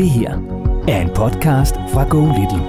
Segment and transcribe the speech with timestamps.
[0.00, 0.32] Det her
[0.88, 2.64] er en podcast fra Go Little.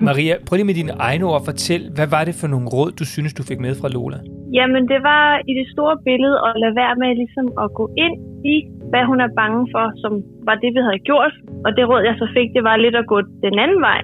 [0.00, 2.90] Maria, prøv lige med dine egne ord at fortælle, hvad var det for nogle råd,
[3.00, 4.18] du synes, du fik med fra Lola?
[4.58, 8.16] Jamen, det var i det store billede at lade være med ligesom at gå ind
[8.54, 8.56] i,
[8.90, 10.12] hvad hun er bange for, som
[10.48, 11.34] var det, vi havde gjort.
[11.64, 14.02] Og det råd, jeg så fik, det var lidt at gå den anden vej.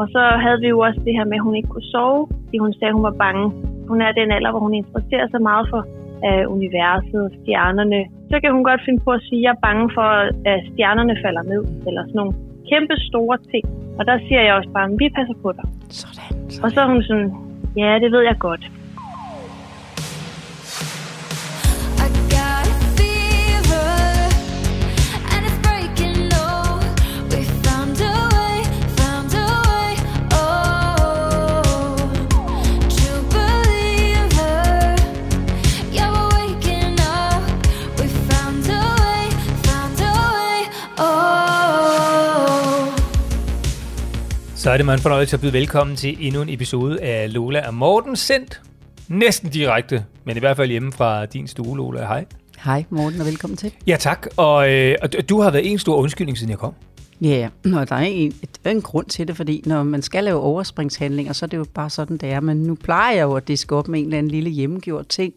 [0.00, 2.58] Og så havde vi jo også det her med, at hun ikke kunne sove, fordi
[2.58, 3.44] hun sagde, at hun var bange.
[3.90, 5.80] Hun er den alder, hvor hun interesserer sig meget for
[6.26, 8.00] uh, universet og stjernerne.
[8.30, 10.08] Så kan hun godt finde på at sige, at jeg er bange for,
[10.52, 12.34] at stjernerne falder ned, eller sådan nogle
[12.70, 13.64] kæmpe store ting.
[13.98, 15.64] Og der siger jeg også bare, at vi passer på dig.
[16.00, 16.64] Sådan, sådan.
[16.64, 17.30] Og så er hun sådan,
[17.76, 18.64] ja, det ved jeg godt.
[44.66, 47.66] Så er det mig en fornøjelse at byde velkommen til endnu en episode af Lola
[47.66, 48.60] og Morten, sendt
[49.08, 52.00] næsten direkte, men i hvert fald hjemme fra din stue, Lola.
[52.00, 52.24] Hej.
[52.64, 53.72] Hej Morten, og velkommen til.
[53.86, 54.26] Ja, tak.
[54.36, 56.72] Og, øh, og du- har været en stor undskyldning, siden jeg kom.
[57.20, 60.24] Ja, og der er en, der er en grund til det, fordi når man skal
[60.24, 62.40] lave overspringshandlinger, så er det jo bare sådan, det er.
[62.40, 65.32] Men nu plejer jeg jo at diske op med en eller anden lille hjemmegjort ting,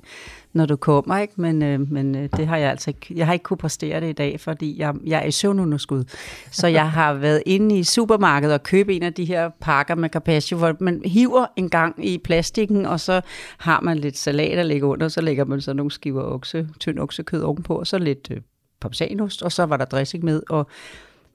[0.53, 1.33] når du kommer, ikke?
[1.38, 4.09] Men, øh, men øh, det har jeg altså ikke, jeg har ikke kunne præstere det
[4.09, 6.03] i dag, fordi jeg, jeg er i søvnunderskud.
[6.52, 10.09] Så jeg har været inde i supermarkedet og købe en af de her pakker med
[10.09, 13.22] carpaccio, hvor man hiver en gang i plastikken, og så
[13.58, 17.00] har man lidt salat, der ligger under, så lægger man så nogle skiver okse, tynd
[17.00, 18.38] oksekød ovenpå, og så lidt øh,
[18.81, 20.67] parmesanost, og så var der dressing med, og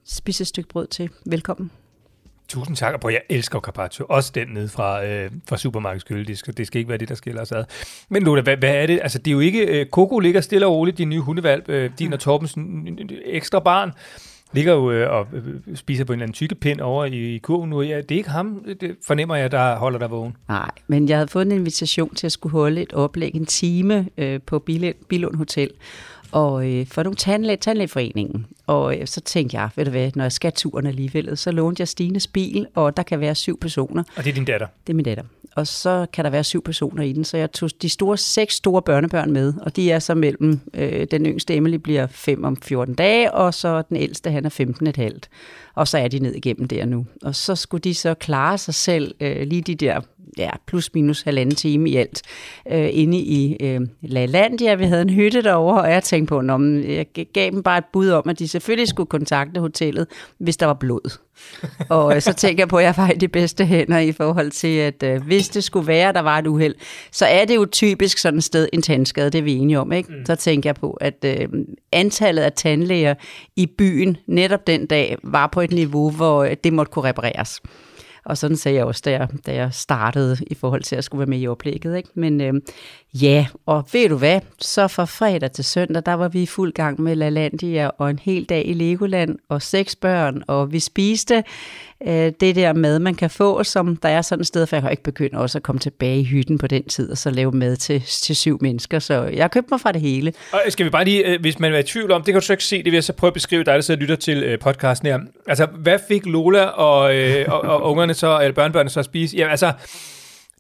[0.05, 1.11] spise et stykke brød til.
[1.27, 1.71] Velkommen.
[2.49, 4.07] Tusind tak, og prøv, jeg elsker carpaccio.
[4.09, 6.57] Også den ned fra, øh, fra supermarkedets køledisk.
[6.57, 7.65] Det skal ikke være det, der skiller os ad.
[8.09, 9.01] Men Lola, hvad, hvad er det?
[9.03, 9.67] Altså, det er jo ikke...
[9.67, 11.69] Øh, Coco ligger stille og roligt, din nye hundevalp.
[11.69, 12.57] Øh, din og Torbens
[13.25, 13.93] ekstra barn
[14.55, 17.71] ligger jo øh, og øh, spiser på en eller anden tykkepind over i, i kurven
[17.71, 17.83] nu.
[17.83, 20.37] Ja, det er ikke ham, øh, det fornemmer jeg, der holder dig vågen.
[20.49, 24.09] Nej, men jeg havde fået en invitation til at skulle holde et oplæg en time
[24.19, 24.59] øh, på
[25.09, 25.71] Bilund Hotel
[26.35, 28.47] og øh, for nogle tandlæge, tandlægeforeningen.
[28.67, 31.81] Og øh, så tænkte jeg, ved du hvad, når jeg skal turen alligevel, så lånte
[31.81, 34.03] jeg Stines bil, og der kan være syv personer.
[34.17, 34.67] Og det er din datter.
[34.87, 35.25] Det er min datter.
[35.57, 38.55] Og så kan der være syv personer i den, så jeg tog de store, seks
[38.55, 42.57] store børnebørn med, og de er så mellem, øh, den yngste Emily bliver 5 om
[42.57, 45.29] 14 dage, og så den ældste, han er 15 et halvt.
[45.75, 47.07] Og så er de ned igennem der nu.
[47.23, 50.01] Og så skulle de så klare sig selv øh, lige de der
[50.39, 52.23] ja, plus minus halvanden time i alt,
[52.73, 54.75] øh, inde i øh, La Landia.
[54.75, 57.85] Vi havde en hytte derovre, og jeg tænkte på, når jeg gav dem bare et
[57.93, 60.07] bud om, at de selvfølgelig skulle kontakte hotellet,
[60.39, 61.19] hvis der var blod.
[61.89, 64.51] og øh, så tænker jeg på, at jeg var i de bedste hænder i forhold
[64.51, 66.75] til, at øh, hvis det skulle være, der var et uheld,
[67.13, 69.93] så er det jo typisk sådan et sted en tandskade, det er vi enige om.
[69.93, 70.13] Ikke?
[70.13, 70.27] Mm.
[70.27, 71.49] Så tænker jeg på, at øh,
[71.93, 73.15] antallet af tandlæger
[73.57, 77.61] i byen netop den dag var på et niveau, hvor øh, det måtte kunne repareres.
[78.25, 81.19] Og sådan sagde jeg også, da jeg, da jeg startede i forhold til at skulle
[81.19, 81.97] være med i oplægget.
[81.97, 82.09] Ikke?
[82.15, 82.55] Men øh,
[83.15, 86.73] ja, og ved du hvad, så fra fredag til søndag, der var vi i fuld
[86.73, 91.45] gang med LaLandia og en hel dag i Legoland og seks børn, og vi spiste
[92.07, 94.83] øh, det der mad, man kan få, som der er sådan et sted, for jeg
[94.83, 97.53] kan ikke begynde også at komme tilbage i hytten på den tid, og så lave
[97.53, 98.99] mad til, til syv mennesker.
[98.99, 100.33] Så jeg har købt mig fra det hele.
[100.53, 102.47] Og skal vi bare lige, øh, hvis man er i tvivl om, det kan du
[102.47, 104.17] så ikke se, det vil jeg så prøve at beskrive dig, der sidder og lytter
[104.17, 105.19] til øh, podcasten her.
[105.49, 109.37] Altså, hvad fik Lola og, øh, og, og ungerne så, eller børnebørnene så at spise?
[109.37, 109.73] Ja, altså,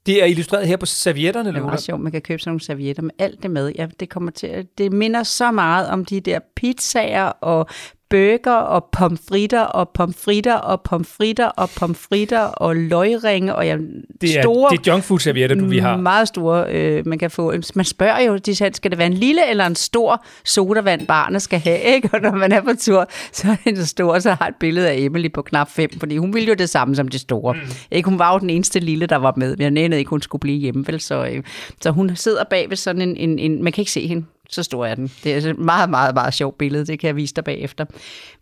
[0.07, 1.67] det er illustreret her på servietterne, Det er Lola.
[1.67, 3.73] meget sjovt, man kan købe sådan nogle servietter med alt det med.
[3.79, 7.69] Ja, det, kommer til, det minder så meget om de der pizzaer og
[8.15, 13.77] burger og pomfritter og pomfritter og pomfritter og pomfritter og løgringe og ja,
[14.21, 15.97] Det er, store, det er junkfood servietter, du vi har.
[15.97, 17.55] meget store, øh, man kan få.
[17.75, 21.43] Man spørger jo, de siger, skal det være en lille eller en stor sodavand, barnet
[21.43, 22.09] skal have, ikke?
[22.13, 24.97] Og når man er på tur, så er det stor, så har et billede af
[24.97, 27.55] Emily på knap 5, fordi hun ville jo det samme som de store.
[27.55, 27.61] Mm.
[27.91, 28.09] Ikke?
[28.09, 29.57] Hun var jo den eneste lille, der var med.
[29.59, 31.01] Jeg nænede ikke, hun skulle blive hjemme, vel?
[31.01, 31.43] Så, øh,
[31.81, 34.63] så hun sidder bag ved sådan en, en, en, man kan ikke se hende, så
[34.63, 35.13] stor er den.
[35.25, 37.85] Det er et meget, meget, meget sjovt billede, det kan jeg vise dig bagefter.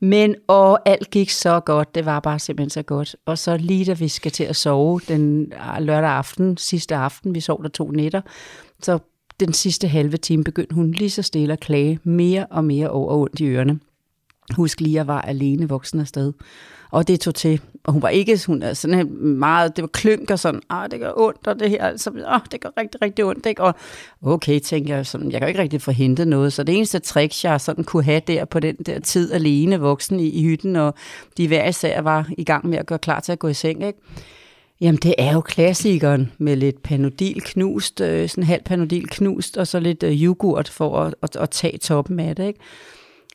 [0.00, 3.16] Men, og alt gik så godt, det var bare simpelthen så godt.
[3.26, 7.34] Og så lige da vi skal til at sove den ah, lørdag aften, sidste aften,
[7.34, 8.20] vi sov der to nætter,
[8.82, 8.98] så
[9.40, 13.16] den sidste halve time begyndte hun lige så stille at klage mere og mere over
[13.16, 13.80] ondt i ørerne.
[14.56, 16.32] husk lige, at jeg var alene voksen afsted.
[16.92, 17.60] Og det tog til.
[17.84, 20.90] Og hun var ikke hun er sådan en meget, det var klønk og sådan, ah,
[20.90, 23.62] det gør ondt, og det her, altså, ah, det gør rigtig, rigtig ondt, ikke?
[23.62, 23.74] Og
[24.22, 27.44] okay, tænker jeg, sådan, jeg kan jo ikke rigtig forhente noget, så det eneste trick,
[27.44, 30.94] jeg sådan kunne have der på den der tid alene voksen i, i hytten, og
[31.36, 33.86] de hver især var i gang med at gøre klar til at gå i seng,
[33.86, 33.98] ikke?
[34.80, 39.66] Jamen, det er jo klassikeren med lidt panodil knust, øh, sådan halv panodil knust, og
[39.66, 42.60] så lidt øh, yoghurt for at, at, at tage toppen af det, ikke?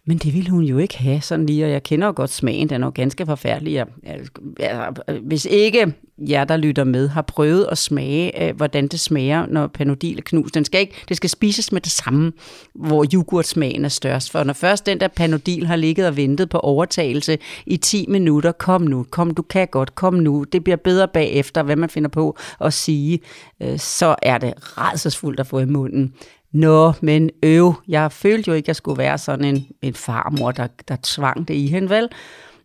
[0.08, 2.70] Men det ville hun jo ikke have sådan lige, og jeg kender jo godt smagen,
[2.70, 3.74] den er jo ganske forfærdelig.
[3.74, 4.20] Jeg, jeg,
[4.60, 9.46] jeg, hvis ikke jer, der lytter med, har prøvet at smage, øh, hvordan det smager,
[9.46, 10.56] når panodil er knust.
[10.56, 12.32] Den skal ikke, det skal spises med det samme,
[12.76, 14.32] hvor yoghurtsmagen er størst.
[14.32, 18.52] For når først den der panodil har ligget og ventet på overtagelse i 10 minutter,
[18.52, 22.10] kom nu, kom, du kan godt, kom nu, det bliver bedre bagefter, hvad man finder
[22.10, 23.20] på at sige,
[23.62, 26.14] øh, så er det rædselsfuldt at få i munden.
[26.58, 30.52] Nå, men øv, jeg følte jo ikke, at jeg skulle være sådan en, en farmor,
[30.52, 32.10] der, der tvang det i hende, vel?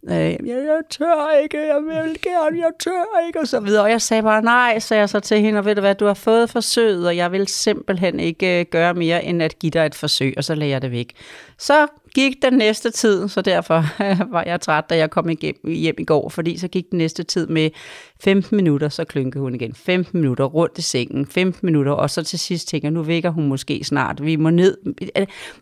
[0.08, 3.82] Øh, jeg, jeg tør ikke, jeg vil gerne, jeg tør ikke, og så videre.
[3.82, 6.06] Og jeg sagde bare nej, sagde jeg så til hende, og ved du hvad, du
[6.06, 9.86] har fået forsøget, og jeg vil simpelthen ikke øh, gøre mere, end at give dig
[9.86, 11.12] et forsøg, og så lagde jeg det væk.
[11.58, 13.84] Så gik den næste tid, så derfor
[14.34, 15.28] var jeg træt, da jeg kom
[15.64, 17.70] hjem i går, fordi så gik den næste tid med
[18.20, 19.74] 15 minutter, så klynkede hun igen.
[19.74, 23.30] 15 minutter rundt i sengen, 15 minutter, og så til sidst tænker jeg, nu vækker
[23.30, 24.24] hun måske snart.
[24.24, 24.76] Vi må ned.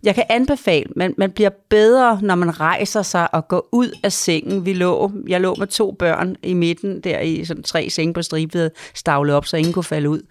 [0.02, 4.12] Jeg kan anbefale, man, man bliver bedre, når man rejser sig og går ud af
[4.12, 4.66] sengen.
[4.66, 8.22] Vi lå, jeg lå med to børn i midten, der i sådan tre senge på
[8.22, 10.22] stribet, stavlet op, så ingen kunne falde ud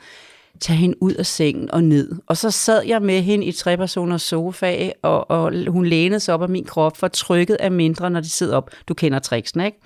[0.60, 2.12] tage hende ud af sengen og ned.
[2.28, 6.42] Og så sad jeg med hende i trepersoners sofa, og, og hun lænede sig op
[6.42, 8.70] af min krop, for trykket er mindre, når de sidder op.
[8.88, 9.78] Du kender tricksene, ikke?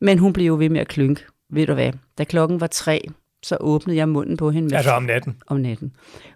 [0.00, 1.24] Men hun blev jo ved med at klynke.
[1.52, 1.92] Ved du hvad?
[2.18, 3.00] Da klokken var tre,
[3.42, 4.68] så åbnede jeg munden på hende.
[4.68, 5.36] Med, Altså om natten.
[5.46, 5.92] om natten.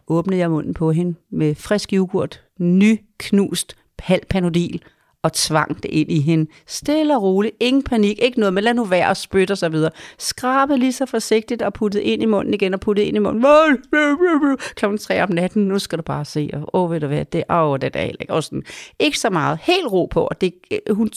[0.09, 4.83] Åbnede jeg munden på hende med frisk yoghurt, nyknust halv panodil,
[5.23, 6.51] og tvang det ind i hende.
[6.67, 9.69] Stille og roligt, ingen panik, ikke noget, men lad nu være og spytte og så
[9.69, 9.91] videre.
[10.19, 13.45] Skrabe lige så forsigtigt og puttede ind i munden igen og puttede ind i munden.
[14.75, 17.45] Klokken tre om natten, nu skal du bare se, og åh, ved du hvad, det
[17.49, 18.27] er oh, det er ikke.
[18.29, 18.63] Og sådan,
[18.99, 21.11] ikke så meget, helt ro på, og det, øh, hun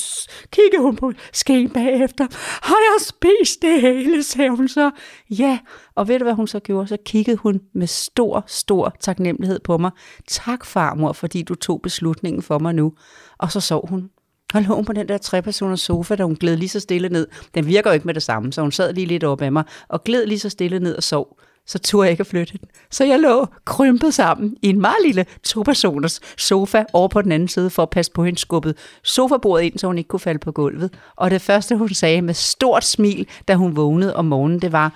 [0.52, 2.28] kigger hun på skeen bagefter.
[2.62, 4.92] Har jeg spist det hele, sagde hun så.
[5.30, 5.60] Ja,
[6.00, 6.88] og ved du, hvad hun så gjorde?
[6.88, 9.92] Så kiggede hun med stor, stor taknemmelighed på mig.
[10.28, 12.94] Tak, farmor, fordi du tog beslutningen for mig nu.
[13.38, 14.10] Og så sov hun.
[14.54, 17.28] Og lå hun på den der trepersoners sofa, da hun gled lige så stille ned.
[17.56, 19.64] Den virker jo ikke med det samme, så hun sad lige lidt op af mig,
[19.88, 21.40] og gled lige så stille ned og sov.
[21.70, 22.68] Så turde jeg ikke at flytte den.
[22.92, 27.48] Så jeg lå krympet sammen i en meget lille topersoners sofa over på den anden
[27.48, 30.52] side for at passe på hendes skubbet sofabordet ind, så hun ikke kunne falde på
[30.52, 30.94] gulvet.
[31.16, 34.94] Og det første, hun sagde med stort smil, da hun vågnede om morgenen, det var,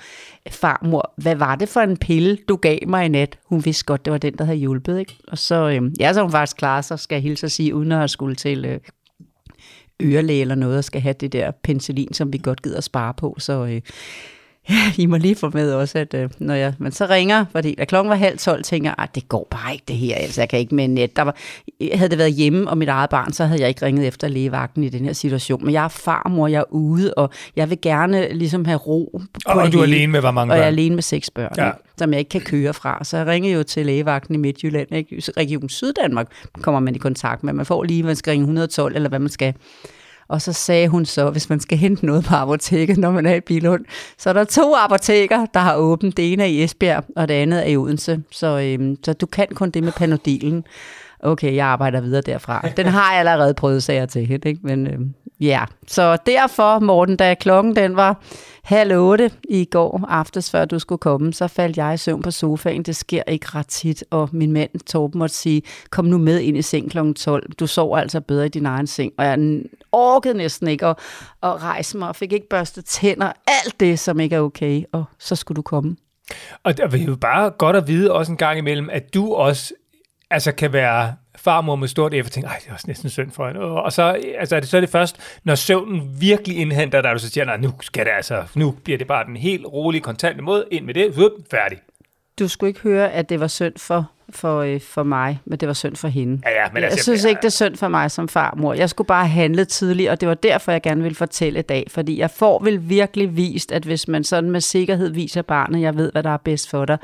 [0.49, 3.39] farmor, hvad var det for en pille, du gav mig i nat?
[3.45, 5.15] Hun vidste godt, det var den, der havde hjulpet, ikke?
[5.27, 7.91] Og så, øh, ja, så hun faktisk klar, så skal jeg hilse at sige, uden
[7.91, 8.79] at have skulle til øh,
[10.01, 13.13] ørelæge eller noget, og skal have det der penicillin, som vi godt gider at spare
[13.13, 13.65] på, så...
[13.65, 13.81] Øh,
[14.69, 17.75] Ja, I må lige få med også, at øh, når jeg, men så ringer, fordi
[17.75, 20.41] da klokken var halv tolv, tænker jeg, at det går bare ikke det her, altså
[20.41, 21.15] jeg kan ikke med net.
[21.15, 21.35] Der var,
[21.93, 24.83] havde det været hjemme og mit eget barn, så havde jeg ikke ringet efter lægevagten
[24.83, 25.65] i den her situation.
[25.65, 29.39] Men jeg er farmor, jeg er ude, og jeg vil gerne ligesom have ro på
[29.45, 30.73] Og, og du er alene med hvor mange Og jeg er børn?
[30.73, 31.65] alene med seks børn, Ja.
[31.65, 31.71] ja.
[31.97, 33.03] som jeg ikke kan køre fra.
[33.03, 35.21] Så jeg ringede jo til lægevagten i Midtjylland, ikke?
[35.37, 36.27] Region Syddanmark
[36.61, 37.53] kommer man i kontakt med.
[37.53, 39.53] Man får lige, man skal ringe 112, eller hvad man skal.
[40.33, 43.35] Og så sagde hun så, hvis man skal hente noget på apoteket, når man er
[43.35, 43.85] i Bilund,
[44.17, 46.17] så er der to apoteker, der har åbent.
[46.17, 48.23] Det ene er i Esbjerg, og det andet er i Odense.
[48.31, 50.63] Så, øhm, så du kan kun det med panodilen.
[51.25, 52.69] Okay, jeg arbejder videre derfra.
[52.77, 54.49] Den har jeg allerede prøvet, sager til hende.
[54.49, 54.59] Ikke?
[54.63, 54.99] Men øh,
[55.39, 58.21] ja, så derfor, Morten, da klokken den var
[58.63, 62.31] halv otte i går aftes, før du skulle komme, så faldt jeg i søvn på
[62.31, 62.83] sofaen.
[62.83, 66.57] Det sker ikke ret tit, og min mand Torben måtte sige, kom nu med ind
[66.57, 67.13] i seng kl.
[67.13, 67.51] 12.
[67.51, 69.13] Du sover altså bedre i din egen seng.
[69.17, 70.97] Og jeg orkede næsten ikke at,
[71.43, 73.31] at rejse mig, og fik ikke børstet tænder.
[73.47, 75.95] Alt det, som ikke er okay, og så skulle du komme.
[76.63, 79.73] Og det er jo bare godt at vide også en gang imellem, at du også
[80.31, 83.31] altså kan være farmor med stort F og tænker, ej, det er også næsten synd
[83.31, 83.61] for hende.
[83.61, 84.03] Og så,
[84.37, 87.45] altså, er det så er det først, når søvnen virkelig indhenter dig, du så siger,
[87.45, 90.85] nej, nu skal det altså, nu bliver det bare den helt rolige, kontante måde, ind
[90.85, 91.77] med det, vup, færdig.
[92.39, 95.67] Du skulle ikke høre, at det var synd for, for, øh, for mig, men det
[95.67, 96.41] var synd for hende.
[96.45, 98.73] Ja, ja, men jeg altså, synes ikke, det er synd for mig som farmor.
[98.73, 101.87] Jeg skulle bare handle tidligt, og det var derfor, jeg gerne ville fortælle i dag.
[101.91, 105.95] Fordi jeg får vel virkelig vist, at hvis man sådan med sikkerhed viser barnet, jeg
[105.95, 106.97] ved, hvad der er bedst for dig,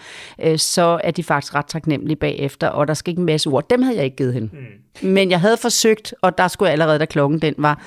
[0.44, 3.70] øh, så er de faktisk ret taknemmelige bagefter, og der skal ikke en masse ord.
[3.70, 4.50] Dem havde jeg ikke givet hende.
[5.02, 5.10] Mm.
[5.10, 7.82] Men jeg havde forsøgt, og der skulle jeg allerede, da klokken den var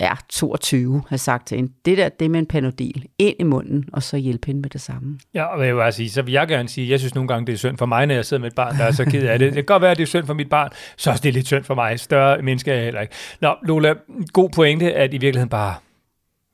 [0.00, 3.42] ja, 22 har sagt til hende, det der, det er med en panodil, ind i
[3.42, 5.18] munden, og så hjælpe hende med det samme.
[5.34, 7.46] Ja, og jeg vil bare sige, så vil jeg gerne sige, jeg synes nogle gange,
[7.46, 9.22] det er synd for mig, når jeg sidder med et barn, der er så ked
[9.28, 9.46] af det.
[9.46, 11.32] Det kan godt være, at det er synd for mit barn, så også det er
[11.32, 12.00] lidt synd for mig.
[12.00, 13.14] Større menneske er jeg heller ikke.
[13.40, 13.94] Nå, Lola,
[14.32, 15.74] god pointe, at i virkeligheden bare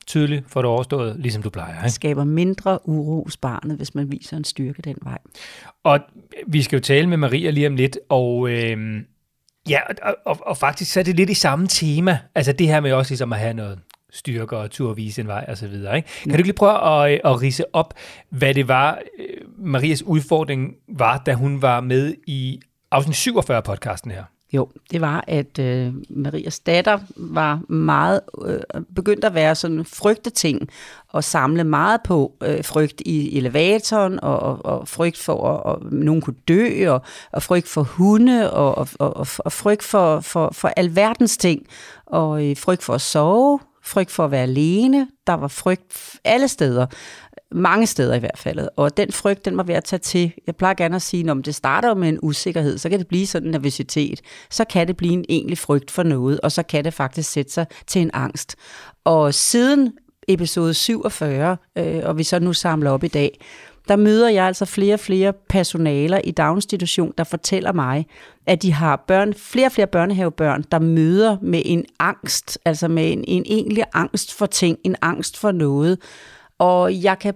[0.07, 1.85] tydeligt får det overstået, ligesom du plejer.
[1.85, 1.91] Ikke?
[1.91, 5.19] skaber mindre uro hos barnet, hvis man viser en styrke den vej.
[5.85, 6.01] Og
[6.47, 9.03] vi skal jo tale med Maria lige om lidt, og øh,
[9.69, 12.19] ja, og, og, og faktisk så er det lidt i samme tema.
[12.35, 13.79] Altså det her med også ligesom at have noget
[14.11, 15.97] styrke og tur vise en vej og så videre.
[15.97, 16.09] Ikke?
[16.23, 17.95] Kan du ikke lige prøve at, øh, at rise op,
[18.31, 19.27] hvad det var, øh,
[19.59, 24.25] Marias udfordring var, da hun var med i afsnit 47 af podcasten her?
[24.55, 28.61] Jo, det var, at øh, Marias datter var meget øh,
[28.95, 30.69] begyndt at være sådan frygteting
[31.09, 35.93] og samle meget på øh, frygt i elevatoren og, og, og frygt for, at og
[35.93, 40.51] nogen kunne dø og, og frygt for hunde og, og, og, og frygt for, for,
[40.53, 41.67] for alverdens ting
[42.07, 45.09] og øh, frygt for at sove, frygt for at være alene.
[45.27, 46.87] Der var frygt alle steder
[47.53, 48.69] mange steder i hvert fald.
[48.77, 50.33] Og den frygt, den var ved at tage til.
[50.47, 53.27] Jeg plejer gerne at sige, når det starter med en usikkerhed, så kan det blive
[53.27, 54.21] sådan en nervøsitet.
[54.51, 57.53] Så kan det blive en egentlig frygt for noget, og så kan det faktisk sætte
[57.53, 58.57] sig til en angst.
[59.05, 59.93] Og siden
[60.29, 63.39] episode 47, øh, og vi så nu samler op i dag,
[63.89, 68.07] der møder jeg altså flere og flere personaler i daginstitution, der fortæller mig,
[68.47, 73.13] at de har børn, flere og flere børnehavebørn, der møder med en angst, altså med
[73.13, 75.99] en, en egentlig angst for ting, en angst for noget.
[76.59, 77.35] Og jeg kan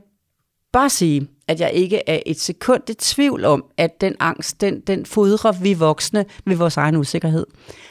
[0.72, 4.80] bare sige, at jeg ikke er et sekund i tvivl om, at den angst, den,
[4.80, 7.46] den fodrer vi voksne ved vores egen usikkerhed.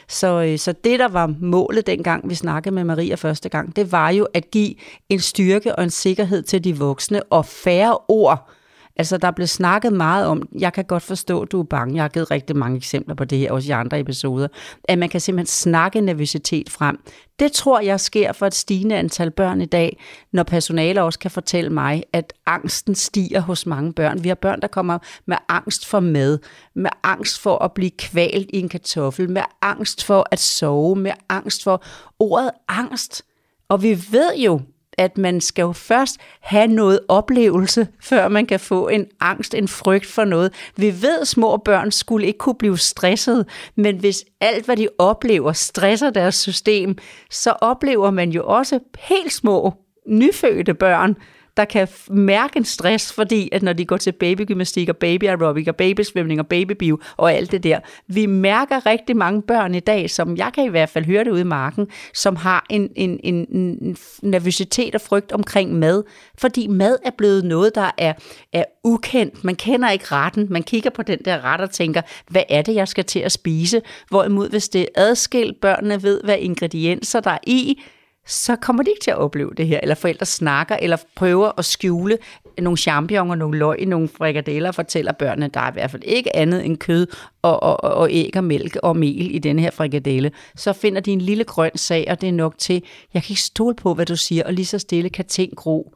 [0.08, 3.92] Så, øh, så det, der var målet dengang, vi snakkede med Maria første gang, det
[3.92, 4.74] var jo at give
[5.08, 8.50] en styrke og en sikkerhed til de voksne, og færre ord.
[8.98, 11.94] Altså, der blev snakket meget om, jeg kan godt forstå, at du er bange.
[11.94, 14.48] Jeg har givet rigtig mange eksempler på det her, også i andre episoder,
[14.84, 16.98] at man kan simpelthen snakke nervøsitet frem.
[17.38, 19.98] Det tror jeg sker for et stigende antal børn i dag,
[20.32, 24.24] når personale også kan fortælle mig, at angsten stiger hos mange børn.
[24.24, 26.38] Vi har børn, der kommer med angst for mad,
[26.74, 31.12] med angst for at blive kvalt i en kartoffel, med angst for at sove, med
[31.28, 31.82] angst for
[32.18, 33.22] ordet angst.
[33.68, 34.60] Og vi ved jo,
[34.98, 39.68] at man skal jo først have noget oplevelse, før man kan få en angst, en
[39.68, 40.52] frygt for noget.
[40.76, 44.88] Vi ved, at små børn skulle ikke kunne blive stresset, men hvis alt, hvad de
[44.98, 46.96] oplever, stresser deres system,
[47.30, 49.74] så oplever man jo også helt små,
[50.08, 51.16] nyfødte børn,
[51.58, 55.68] der kan mærke en stress, fordi at når de går til babygymnastik og baby aerobic
[55.68, 60.10] og babysvømning og babybio og alt det der, vi mærker rigtig mange børn i dag,
[60.10, 63.20] som jeg kan i hvert fald høre det ude i marken, som har en, en,
[63.22, 66.02] en, en nervøsitet og frygt omkring mad,
[66.38, 68.12] fordi mad er blevet noget, der er,
[68.52, 69.44] er ukendt.
[69.44, 70.46] Man kender ikke retten.
[70.50, 73.32] Man kigger på den der ret og tænker, hvad er det, jeg skal til at
[73.32, 73.82] spise?
[74.08, 77.82] Hvorimod, hvis det er adskilt, børnene ved, hvad ingredienser der er i,
[78.28, 79.80] så kommer de ikke til at opleve det her.
[79.82, 82.18] Eller forældre snakker, eller prøver at skjule
[82.58, 86.64] nogle champignoner, nogle løg, nogle frikadeller, fortæller børnene, der er i hvert fald ikke andet
[86.66, 87.06] end kød
[87.42, 90.30] og, og, og æg og mælk og mel i denne her frikadelle.
[90.56, 92.82] Så finder de en lille grøn sag, og det er nok til,
[93.14, 95.94] jeg kan ikke stole på, hvad du siger, og lige så stille kan ting gro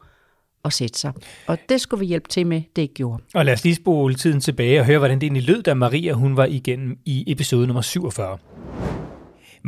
[0.63, 1.13] og sætte sig.
[1.47, 3.23] Og det skulle vi hjælpe til med, det ikke gjorde.
[3.35, 6.13] Og lad os lige spole tiden tilbage og høre, hvordan det egentlig lød, da Maria
[6.13, 8.39] hun var igennem i episode nummer 47.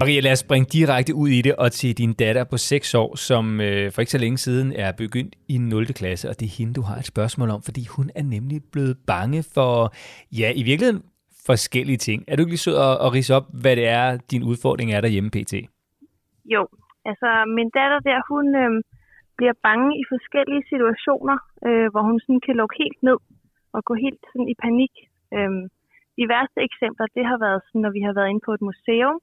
[0.00, 3.10] Maria, lad os springe direkte ud i det og til din datter på 6 år,
[3.28, 5.86] som øh, for ikke så længe siden er begyndt i 0.
[6.00, 8.96] klasse, og det er hende, du har et spørgsmål om, fordi hun er nemlig blevet
[9.12, 9.72] bange for,
[10.40, 11.02] ja, i virkeligheden
[11.50, 12.18] forskellige ting.
[12.28, 15.00] Er du ikke lige sød at, at rise op, hvad det er, din udfordring er
[15.00, 15.54] derhjemme pt?
[16.54, 16.62] Jo,
[17.10, 18.70] altså min datter der, hun øh,
[19.38, 21.36] bliver bange i forskellige situationer,
[21.66, 23.18] øh, hvor hun sådan kan lukke helt ned
[23.76, 24.94] og gå helt sådan i panik.
[25.36, 25.52] Øh,
[26.18, 29.16] de værste eksempler, det har været sådan, når vi har været inde på et museum,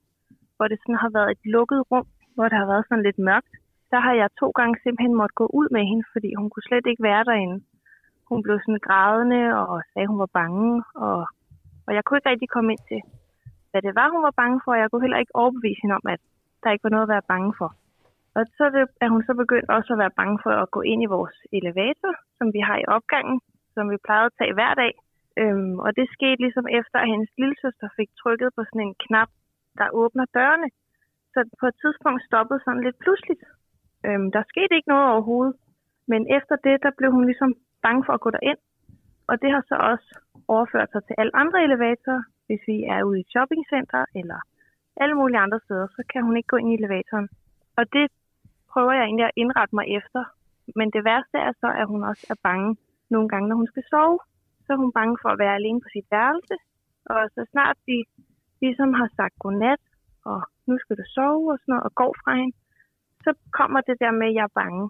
[0.62, 3.54] hvor det sådan har været et lukket rum, hvor det har været sådan lidt mørkt.
[3.92, 6.86] Der har jeg to gange simpelthen måtte gå ud med hende, fordi hun kunne slet
[6.90, 7.58] ikke være derinde.
[8.30, 10.68] Hun blev sådan grædende og sagde, hun var bange,
[11.06, 11.20] og,
[11.86, 13.00] og jeg kunne ikke rigtig komme ind til,
[13.70, 16.06] hvad det var, hun var bange for, og jeg kunne heller ikke overbevise hende om,
[16.14, 16.20] at
[16.62, 17.70] der ikke var noget at være bange for.
[18.36, 21.00] Og så det, er hun så begyndt også at være bange for at gå ind
[21.02, 23.36] i vores elevator, som vi har i opgangen,
[23.74, 24.92] som vi plejede at tage hver dag.
[25.40, 28.96] Øhm, og det skete ligesom efter, at hendes lille søster fik trykket på sådan en
[29.04, 29.30] knap,
[29.78, 30.68] der åbner dørene.
[31.32, 33.44] Så på et tidspunkt stoppede sådan lidt pludseligt.
[34.06, 35.56] Øhm, der skete ikke noget overhovedet.
[36.12, 37.50] Men efter det, der blev hun ligesom
[37.82, 38.60] bange for at gå derind.
[39.30, 40.08] Og det har så også
[40.48, 42.22] overført sig til alle andre elevatorer.
[42.46, 44.40] Hvis vi er ude i et shoppingcenter eller
[45.02, 47.28] alle mulige andre steder, så kan hun ikke gå ind i elevatoren.
[47.78, 48.06] Og det
[48.72, 50.22] prøver jeg egentlig at indrette mig efter.
[50.78, 52.76] Men det værste er så, at hun også er bange
[53.10, 54.18] nogle gange, når hun skal sove.
[54.64, 56.56] Så er hun bange for at være alene på sit værelse.
[57.12, 58.04] Og så snart de
[58.64, 59.82] ligesom har sagt godnat,
[60.30, 62.56] og nu skal du sove og sådan noget, og går fra hende,
[63.24, 64.84] så kommer det der med, at jeg er bange.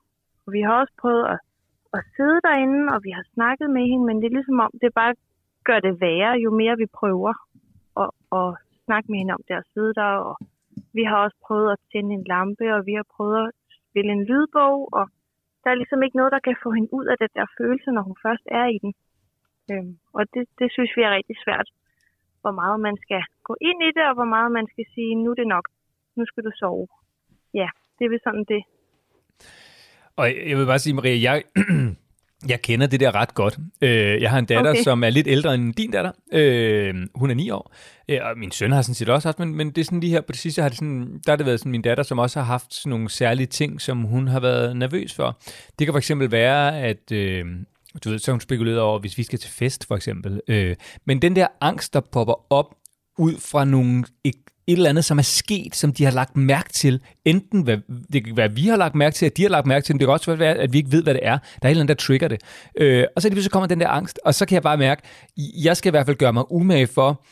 [0.45, 1.39] Og vi har også prøvet at,
[1.97, 4.99] at sidde derinde, og vi har snakket med hende, men det er ligesom om, det
[5.01, 5.15] bare
[5.69, 7.33] gør det værre, jo mere vi prøver
[8.03, 8.49] at, at
[8.85, 10.13] snakke med hende om det at sidde der.
[10.29, 10.37] Og
[10.99, 13.53] vi har også prøvet at tænde en lampe, og vi har prøvet at
[13.89, 15.05] spille en lydbog, og
[15.63, 18.03] der er ligesom ikke noget, der kan få hende ud af den der følelse, når
[18.09, 18.93] hun først er i den.
[19.71, 21.69] Øhm, og det, det synes vi er rigtig svært,
[22.41, 25.31] hvor meget man skal gå ind i det, og hvor meget man skal sige, nu
[25.31, 25.67] er det nok,
[26.17, 26.87] nu skal du sove.
[27.61, 28.63] Ja, det er vel sådan det.
[30.17, 31.43] Og jeg vil bare sige, Maria, jeg,
[32.53, 33.59] jeg kender det der ret godt.
[33.83, 34.83] Øh, Jeg har en datter, okay.
[34.83, 36.13] Som er lidt ældre end din datter.
[36.33, 37.75] Øh, Hun er ni år.
[38.09, 40.11] Øh, Og min søn har sådan set også haft, men, men det er sådan lige
[40.13, 42.19] her på det sidste, har det sådan, der har det været sådan min datter, som
[42.19, 45.39] også har haft sådan nogle særlige ting, som hun har været nervøs for.
[45.79, 47.45] Det kan for eksempel være, at øh,
[48.05, 50.41] du ved, så hun spekuleret over, hvis vi skal til fest for eksempel.
[50.49, 52.75] Øh, men den der angst, der popper op
[53.19, 54.35] ud fra nogle et,
[54.67, 57.03] et eller andet, som er sket, som de har lagt mærke til.
[57.25, 57.79] Enten, hvad,
[58.13, 59.95] det kan være, at vi har lagt mærke til, at de har lagt mærke til,
[59.95, 61.39] men det kan også være, at vi ikke ved, hvad det er.
[61.39, 62.41] Der er et eller andet, der trigger det.
[62.81, 65.03] Øh, og så lige pludselig kommer den der angst, og så kan jeg bare mærke,
[65.65, 67.25] jeg skal i hvert fald gøre mig umage for,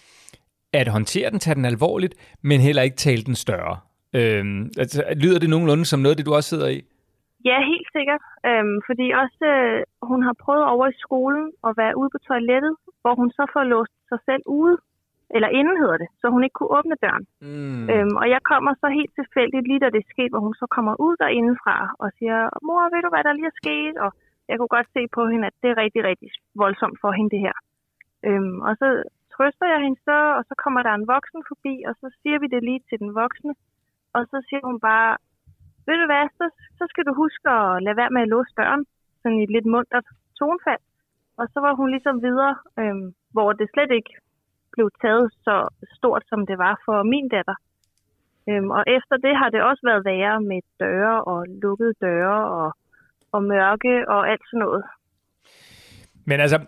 [0.73, 3.77] at håndtere den, tage den alvorligt, men heller ikke tale den større.
[4.19, 4.45] Øh,
[4.79, 6.81] altså, lyder det nogenlunde som noget det, du også sidder i?
[7.49, 8.23] Ja, helt sikkert.
[8.49, 9.79] Øhm, fordi også øh,
[10.11, 13.65] hun har prøvet over i skolen at være ude på toilettet, hvor hun så får
[13.73, 14.77] låst sig selv ude,
[15.35, 17.25] eller inden hedder det, så hun ikke kunne åbne døren.
[17.47, 17.85] Mm.
[17.93, 20.67] Øhm, og jeg kommer så helt tilfældigt lige da det er sket, hvor hun så
[20.77, 23.97] kommer ud derindefra og siger, mor, ved du hvad der lige er sket?
[24.05, 24.11] Og
[24.49, 26.29] jeg kunne godt se på hende, at det er rigtig, rigtig
[26.63, 27.57] voldsomt for hende det her.
[28.29, 28.89] Øhm, og så
[29.35, 32.47] trøster jeg hende så, og så kommer der en voksen forbi, og så siger vi
[32.55, 33.55] det lige til den voksne.
[34.17, 35.11] Og så siger hun bare,
[35.87, 36.47] ved du hvad, så,
[36.79, 38.85] så skal du huske at lade være med at låse døren,
[39.21, 40.07] sådan i et lidt muntert
[40.39, 40.83] tonfald.
[41.41, 44.13] Og så var hun ligesom videre, øhm, hvor det slet ikke
[44.75, 45.57] blev taget så
[45.97, 47.57] stort, som det var for min datter.
[48.49, 52.69] Øhm, og efter det har det også været værre med døre og lukkede døre og,
[53.33, 54.83] og mørke og alt sådan noget.
[56.25, 56.59] Men altså,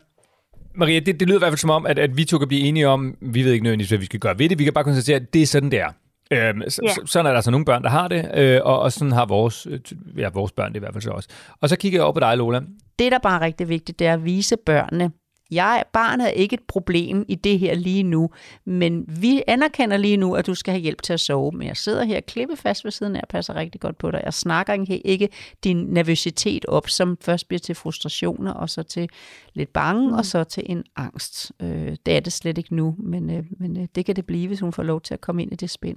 [0.74, 2.62] Maria, det, det lyder i hvert fald som om, at, at vi to kan blive
[2.68, 4.58] enige om, vi ved ikke nødvendigvis, hvad vi skal gøre ved det.
[4.58, 5.92] Vi kan bare konstatere, at det er sådan, det er.
[6.32, 9.12] Øhm, så, sådan er der altså nogle børn, der har det, øh, og, og sådan
[9.12, 9.80] har vores, øh,
[10.16, 11.28] ja, vores børn det i hvert fald så også.
[11.60, 12.60] Og så kigger jeg over på dig, Lola.
[12.98, 15.12] Det, der bare er rigtig vigtigt, det er at vise børnene,
[15.54, 18.30] jeg, barnet er ikke et problem i det her lige nu,
[18.64, 21.52] men vi anerkender lige nu, at du skal have hjælp til at sove.
[21.52, 24.22] Men jeg sidder her klippe fast ved siden af og passer rigtig godt på dig.
[24.24, 25.28] Jeg snakker ikke, ikke
[25.64, 29.08] din nervøsitet op, som først bliver til frustrationer, og så til
[29.54, 30.14] lidt bange, mm.
[30.14, 31.52] og så til en angst.
[31.60, 34.46] Øh, det er det slet ikke nu, men, øh, men øh, det kan det blive,
[34.46, 35.96] hvis hun får lov til at komme ind i det spænd.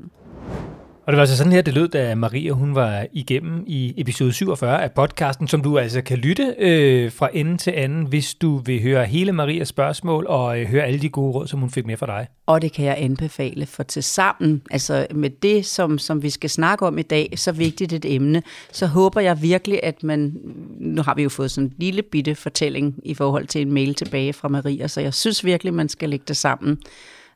[1.06, 4.34] Og det var altså sådan her, det lød, da Maria hun var igennem i episode
[4.34, 8.58] 47 af podcasten, som du altså kan lytte øh, fra ende til anden, hvis du
[8.58, 11.86] vil høre hele Marias spørgsmål og øh, høre alle de gode råd, som hun fik
[11.86, 12.28] med fra dig.
[12.46, 16.50] Og det kan jeg anbefale, for til sammen, altså med det, som, som vi skal
[16.50, 20.38] snakke om i dag, så vigtigt et emne, så håber jeg virkelig, at man,
[20.80, 23.94] nu har vi jo fået sådan en lille bitte fortælling i forhold til en mail
[23.94, 26.80] tilbage fra Maria, så jeg synes virkelig, man skal lægge det sammen,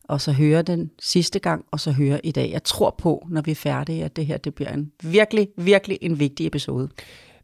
[0.09, 2.49] og så høre den sidste gang, og så høre i dag.
[2.51, 5.97] Jeg tror på, når vi er færdige, at det her det bliver en virkelig, virkelig
[6.01, 6.89] en vigtig episode.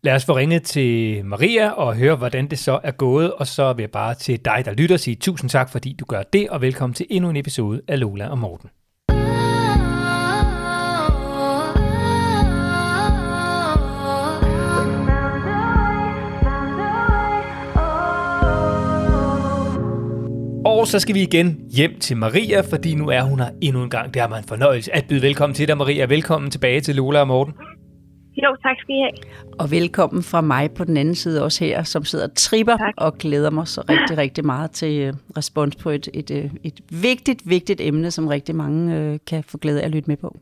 [0.01, 3.73] Lad os få ringet til Maria og høre, hvordan det så er gået, og så
[3.73, 6.61] vil jeg bare til dig, der lytter, sige tusind tak, fordi du gør det, og
[6.61, 8.69] velkommen til endnu en episode af Lola og Morten.
[20.77, 23.89] Og så skal vi igen hjem til Maria, fordi nu er hun her endnu en
[23.89, 24.13] gang.
[24.13, 26.05] Det er mig en fornøjelse at byde velkommen til dig, Maria.
[26.05, 27.53] Velkommen tilbage til Lola og Morten.
[28.43, 29.11] Jo, tak skal I have.
[29.59, 32.93] Og velkommen fra mig på den anden side også her, som sidder og tripper Tak.
[32.97, 36.79] og glæder mig så rigtig, rigtig meget til øh, respons på et, et, øh, et
[36.89, 40.37] vigtigt, vigtigt emne, som rigtig mange øh, kan få glæde af at lytte med på.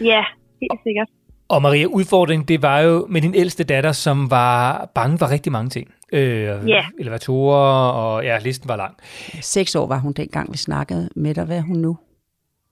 [0.00, 0.24] Ja,
[0.60, 1.08] helt sikkert.
[1.54, 5.52] Og Maria, udfordringen, det var jo med din ældste datter, som var bange for rigtig
[5.52, 5.86] mange ting.
[6.12, 6.20] Øh,
[6.74, 6.82] Ja.
[7.00, 8.94] Elevatorer, og ja, listen var lang.
[9.54, 11.44] Seks år var hun dengang, vi snakkede med dig.
[11.44, 11.98] Hvad er hun nu?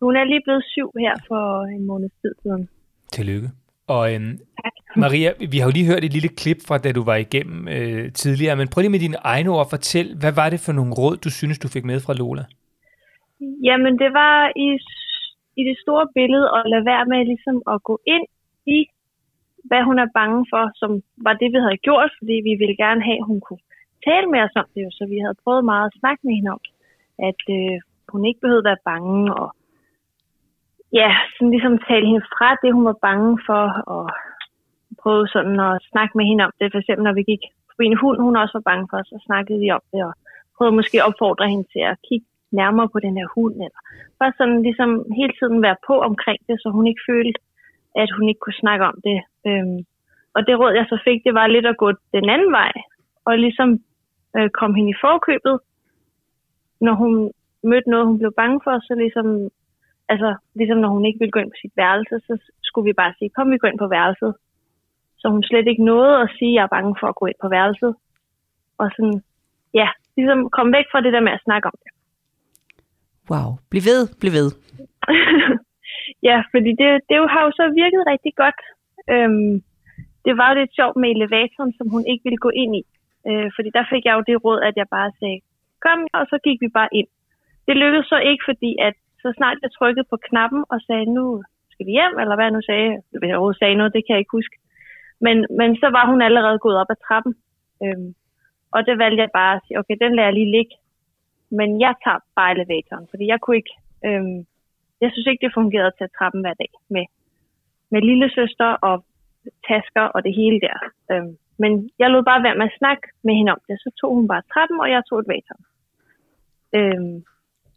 [0.03, 1.43] Hun er lige blevet syv her for
[1.77, 2.69] en måneds tid siden.
[3.13, 3.49] Tillykke.
[3.87, 4.73] Og øhm, Tak.
[4.97, 8.13] Maria, vi har jo lige hørt et lille klip fra, da du var igennem øh,
[8.13, 10.93] tidligere, men prøv lige med dine egne ord at fortæl, hvad var det for nogle
[11.01, 12.45] råd, du synes, du fik med fra Lola?
[13.69, 14.69] Jamen, det var i,
[15.61, 18.27] i det store billede at lade være med ligesom at gå ind
[18.65, 18.87] sige,
[19.69, 20.91] hvad hun er bange for, som
[21.27, 23.65] var det, vi havde gjort, fordi vi ville gerne have, at hun kunne
[24.09, 26.51] tale med os om det, jo, så vi havde prøvet meget at snakke med hende
[26.57, 26.63] om,
[27.29, 27.77] at øh,
[28.13, 29.49] hun ikke behøvede at være bange, og
[31.01, 34.05] ja, sådan ligesom tale hende fra det, hun var bange for, og
[35.03, 38.01] prøve sådan at snakke med hende om det, for eksempel når vi gik forbi en
[38.03, 40.15] hund, hun også var bange for, så snakkede vi om det, og
[40.57, 42.27] prøvede måske at opfordre hende til at kigge
[42.61, 43.81] nærmere på den her hund, eller
[44.21, 47.41] bare sådan ligesom hele tiden være på omkring det, så hun ikke følte,
[47.97, 49.19] at hun ikke kunne snakke om det.
[49.47, 49.79] Øhm,
[50.35, 52.73] og det råd, jeg så fik, det var lidt at gå den anden vej,
[53.25, 53.69] og ligesom
[54.37, 55.59] øh, komme hende i forkøbet,
[56.81, 59.27] når hun mødte noget, hun blev bange for, så ligesom,
[60.09, 63.15] altså, ligesom når hun ikke ville gå ind på sit værelse, så skulle vi bare
[63.19, 64.35] sige, kom vi gå ind på værelset.
[65.19, 67.49] Så hun slet ikke nåede at sige, jeg er bange for at gå ind på
[67.49, 67.95] værelset.
[68.79, 69.23] Og sådan,
[69.75, 71.91] ja, ligesom kom væk fra det der med at snakke om det.
[73.31, 73.49] Wow.
[73.71, 74.49] Bliv ved, bliv ved
[76.29, 78.61] ja, fordi det, det har jo så virket rigtig godt.
[79.15, 79.55] Øhm,
[80.25, 82.83] det var jo lidt sjovt med elevatoren, som hun ikke ville gå ind i.
[83.29, 85.41] Øh, fordi der fik jeg jo det råd, at jeg bare sagde,
[85.85, 87.09] kom, og så gik vi bare ind.
[87.67, 91.25] Det lykkedes så ikke, fordi at så snart jeg trykkede på knappen og sagde, nu
[91.73, 94.15] skal vi hjem, eller hvad jeg nu sagde, hvis jeg overhovedet sagde noget, det kan
[94.15, 94.57] jeg ikke huske.
[95.25, 97.35] Men, men så var hun allerede gået op ad trappen.
[97.85, 98.11] Øhm,
[98.75, 100.75] og det valgte jeg bare at sige, okay, den lader jeg lige ligge.
[101.59, 103.75] Men jeg tager bare elevatoren, fordi jeg kunne ikke,
[104.07, 104.39] øhm,
[105.01, 107.05] jeg synes ikke, det fungerede at tage trappen hver dag med,
[107.93, 109.05] med lille søster og
[109.69, 110.79] tasker og det hele der.
[111.13, 113.77] Øhm, men jeg lod bare være med at snakke med hende om det.
[113.83, 115.65] Så tog hun bare trappen, og jeg tog elevatoren.
[116.77, 117.17] Øhm,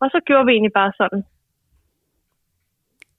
[0.01, 1.23] og så gjorde vi egentlig bare sådan.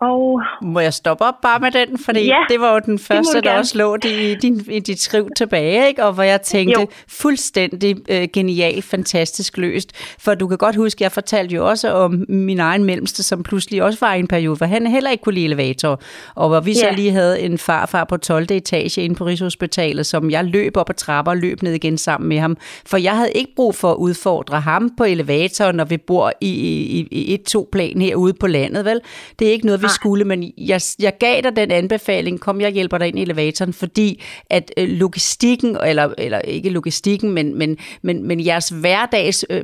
[0.00, 1.98] Og Må jeg stoppe op bare med den?
[1.98, 5.28] Fordi Ja, det var jo den første, der også lå i, din, i dit skriv
[5.36, 6.04] tilbage, ikke?
[6.04, 6.86] og hvor jeg tænkte Jo.
[7.08, 9.92] fuldstændig øh, genial, fantastisk løst.
[10.18, 13.82] For du kan godt huske, jeg fortalte jo også om min egen mellemste, som pludselig
[13.82, 16.00] også var i en periode, hvor han heller ikke kunne lide elevator.
[16.34, 16.94] Og hvor vi så Ja.
[16.94, 18.46] lige havde en farfar på 12.
[18.50, 22.28] etage inde på Rigshospitalet, som jeg løb op ad trapper og løb ned igen sammen
[22.28, 22.56] med ham.
[22.86, 26.48] For jeg havde ikke brug for at udfordre ham på elevatoren, når vi bor i,
[26.48, 29.00] i, i et-to plan herude på landet, vel?
[29.38, 32.72] Det er ikke noget, vi skulle, men jeg, jeg gav dig den anbefaling, kom jeg
[32.72, 37.76] hjælper dig ind i elevatoren, fordi at øh, logistikken, eller, eller ikke logistikken, men, men,
[38.02, 39.62] men, men jeres hverdags øh,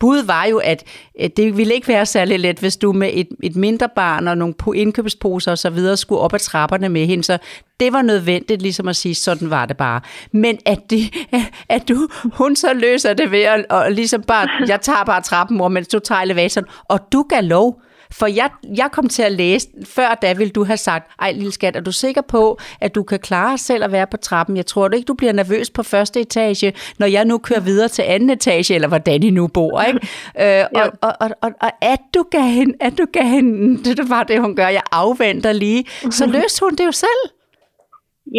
[0.00, 0.84] bud var jo, at
[1.20, 4.38] øh, det ville ikke være særlig let, hvis du med et, et mindre barn og
[4.38, 7.38] nogle po- indkøbsposer og så videre skulle op ad trapperne med hende, så
[7.80, 10.00] det var nødvendigt ligesom at sige, sådan var det bare.
[10.32, 11.14] Men at, det,
[11.68, 15.56] at du, hun så løser det ved at og ligesom bare, jeg tager bare trappen,
[15.56, 17.80] mor, mens du tager elevatoren, og du gav lov.
[18.12, 21.52] For jeg, jeg kom til at læse, før da ville du have sagt, ej lille
[21.52, 24.56] skat, er du sikker på, at du kan klare selv at være på trappen?
[24.56, 27.88] Jeg tror du ikke, du bliver nervøs på første etage, når jeg nu kører videre
[27.88, 30.00] til anden etage, eller hvordan I nu bor, ikke?
[30.42, 34.08] Øh, og, og, og, og, og, at du gav hende, at du gav hende, det
[34.08, 35.84] bare det, hun gør, jeg afventer lige,
[36.18, 37.22] så løste hun det jo selv.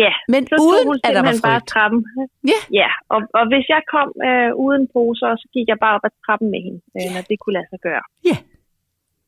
[0.02, 2.00] ja, Men så uden, hun at der var bare trappen.
[2.52, 2.60] Ja.
[2.82, 6.14] Ja, og, og hvis jeg kom øh, uden poser, så gik jeg bare op ad
[6.26, 8.06] trappen med hende, øh, når det kunne lade sig gøre.
[8.30, 8.38] Ja.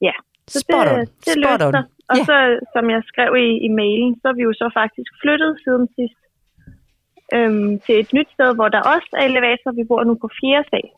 [0.08, 0.16] Ja,
[0.54, 1.00] så Spot on.
[1.00, 1.74] det, det Spot on.
[2.12, 2.24] Og Ja.
[2.30, 2.38] så,
[2.74, 6.20] som jeg skrev i, i mailen, så er vi jo så faktisk flyttet siden sidst
[7.36, 9.72] øhm, til et nyt sted, hvor der også er elevator.
[9.80, 10.90] Vi bor nu på fjerde sal.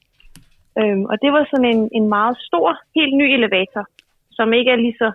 [0.80, 3.84] Øhm, og det var sådan en, en meget stor, helt ny elevator,
[4.38, 5.10] som ikke er lige så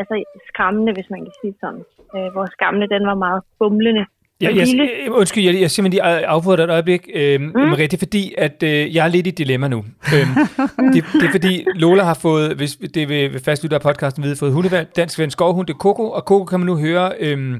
[0.00, 0.14] altså,
[0.48, 1.84] skræmmende, hvis man kan sige det sådan.
[2.16, 4.04] Øh, vores gamle, den var meget bumlende.
[4.42, 7.52] Jeg, jeg, jeg, undskyld, jeg, jeg simpelthen lige afbryder dig et øjeblik, øh, mm.
[7.54, 7.86] Marie.
[7.86, 9.84] Det er fordi, at øh, jeg er lidt i dilemma nu.
[10.14, 10.28] Øhm,
[10.94, 14.36] det, det er fordi, Lola har fået, hvis det vil, vil fastlytte af podcasten vide,
[14.36, 17.54] fået hundevalg, dansk ven skovhund, det er Coco, og Coco kan man nu høre, øh,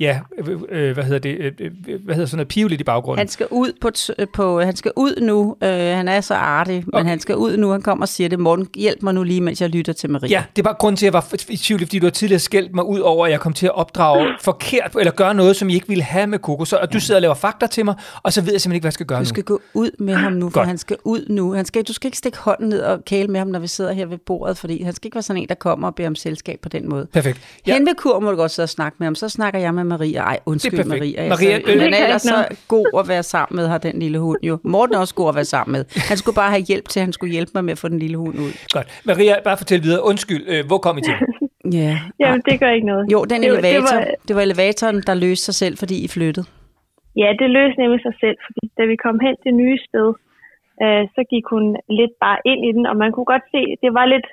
[0.00, 1.70] ja, øh, øh, hvad hedder det, øh, øh,
[2.04, 3.18] hvad hedder sådan noget piveligt i baggrunden.
[3.18, 5.56] Han skal ud på, t- på han skal ud nu.
[5.62, 7.70] Øh, han er så artig, men Og- han skal ud nu.
[7.70, 8.38] Han kommer og siger det.
[8.40, 10.30] Morten, hjælp mig nu lige, mens jeg lytter til Marie.
[10.30, 12.38] Ja, det er bare grund til, at jeg var i tvivl, fordi du har tidligere
[12.40, 15.68] skældt mig ud over, at jeg kom til at opdrage forkert, eller gøre noget, som
[15.68, 16.64] I ikke ville have med Coco.
[16.64, 18.82] Så, og du sidder og laver fakta til mig, og så ved jeg simpelthen ikke,
[18.82, 19.28] hvad jeg skal gøre Du nu.
[19.28, 20.68] skal gå ud med ham nu, for Godt.
[20.68, 21.52] han skal ud nu.
[21.52, 23.92] Han skal, du skal ikke stikke hånden ned og kæle med ham, når vi sidder
[23.92, 26.14] her ved bordet, fordi han skal ikke være sådan en, der kommer og beder om
[26.14, 27.06] selskab på den måde.
[27.12, 27.40] Perfekt.
[27.66, 27.72] Ja.
[27.74, 29.14] Hen ved kur må du godt sidde og snakke med ham.
[29.14, 30.20] Så snakker jeg med Maria.
[30.32, 30.88] Ej, undskyld Det er.
[30.88, 31.28] Maria.
[31.28, 34.38] Maria, altså, øh, men ellers så god at være sammen med, har den lille hund
[34.42, 34.58] jo.
[34.74, 35.82] Morten er også god at være sammen med.
[36.10, 37.98] Han skulle bare have hjælp til, at han skulle hjælpe mig med at få den
[38.04, 38.52] lille hund ud.
[38.76, 38.88] Godt.
[39.06, 40.02] Maria, bare fortæl videre.
[40.10, 41.14] Undskyld, øh, hvor kom I til?
[41.80, 41.94] Ja.
[42.22, 43.04] Jamen, det gør ikke noget.
[43.14, 43.86] Jo, den Det elevator.
[43.86, 46.46] Det var- var, det var elevatoren, der løste sig selv, fordi I flyttede.
[47.22, 50.08] Ja, det løste nemlig sig selv, fordi da vi kom hen til nye sted,
[50.84, 51.64] øh, så gik hun
[52.00, 54.28] lidt bare ind i den, og man kunne godt se, det var lidt,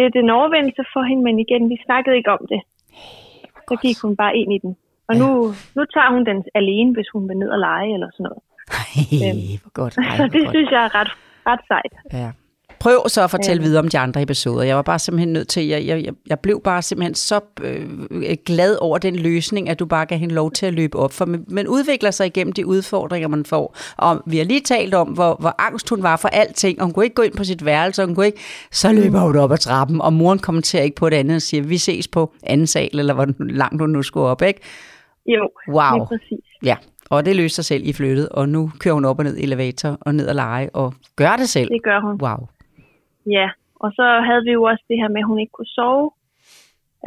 [0.00, 2.60] lidt en overvindelse for hende, men igen, vi snakkede ikke om det.
[3.68, 4.76] Så gik hun bare ind i den.
[5.08, 5.28] Og nu,
[5.76, 8.42] nu tager hun den alene, hvis hun vil ned og lege eller sådan noget.
[8.78, 9.94] Ej, hvor godt.
[9.98, 10.54] Ej, Så hvor det godt.
[10.56, 11.10] synes jeg er ret,
[11.46, 11.92] ret sejt.
[12.20, 12.30] Ja.
[12.82, 14.62] Prøv så at fortælle videre om de andre episoder.
[14.62, 17.86] Jeg var bare simpelthen nødt til, jeg, jeg, jeg- jeg blev bare simpelthen så øh,
[18.46, 21.12] glad over den løsning, at du bare gav hende lov til at løbe op.
[21.12, 23.76] For man, man udvikler sig igennem de udfordringer, man får.
[23.96, 26.92] Og vi har lige talt om, hvor, hvor angst hun var for alting, og hun
[26.92, 28.40] kunne ikke gå ind på sit værelse, og hun kunne ikke,
[28.72, 31.62] så løber hun op ad trappen, og moren kommenterer ikke på det andet og siger,
[31.62, 34.60] vi ses på anden sal, eller hvor langt hun nu skulle op, ikke?
[35.26, 35.94] Jo, Wow.
[35.94, 36.44] lige præcis.
[36.64, 36.76] Ja,
[37.10, 39.42] og det løste sig selv i flyttet, og nu kører hun op og ned i
[39.42, 41.68] elevator, og ned og lege, og gør det selv.
[41.68, 42.18] Det gør hun.
[42.22, 42.46] Wow.
[43.26, 46.10] Ja, og så havde vi jo også det her med, at hun ikke kunne sove,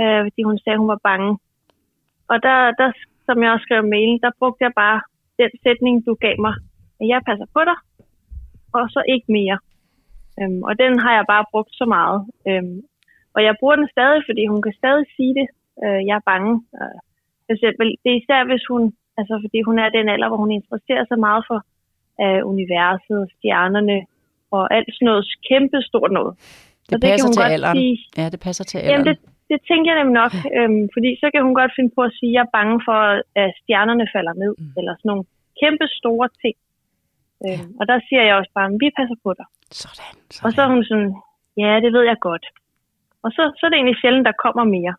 [0.01, 1.31] øh, fordi hun sagde, at hun var bange.
[2.31, 2.91] Og der, der,
[3.25, 5.01] som jeg også skrev mailen, der brugte jeg bare
[5.39, 6.55] den sætning, du gav mig.
[7.01, 7.77] At jeg passer på dig,
[8.73, 9.57] og så ikke mere.
[10.39, 12.19] Øhm, og den har jeg bare brugt så meget.
[12.47, 12.81] Øhm,
[13.35, 15.47] og jeg bruger den stadig, fordi hun kan stadig sige det.
[15.83, 16.53] Øh, jeg er bange.
[16.79, 16.99] Øh,
[17.45, 18.83] for eksempel, det er især, hvis hun,
[19.17, 21.59] altså fordi hun er den alder, hvor hun interesserer sig meget for
[22.23, 23.97] øh, universet, stjernerne
[24.63, 26.31] og alt sådan noget kæmpe stort noget.
[26.87, 27.75] Det Og det kan passer hun til alderen.
[27.77, 27.95] sige.
[28.19, 29.07] Ja, det passer til Jamen, alderen.
[29.09, 29.17] det,
[29.51, 32.31] det tænker jeg nemlig nok, øhm, fordi så kan hun godt finde på at sige,
[32.31, 32.99] at jeg er bange for,
[33.43, 34.73] at stjernerne falder ned, mm.
[34.79, 35.25] eller sådan nogle
[35.61, 36.55] kæmpe store ting.
[37.45, 39.47] Øhm, og der siger jeg også bare, at vi passer på dig.
[39.81, 40.15] Sådan,
[40.45, 40.71] Og så er sådan.
[40.73, 41.11] hun sådan,
[41.63, 42.45] ja, det ved jeg godt.
[43.25, 44.93] Og så, så er det egentlig sjældent, der kommer mere.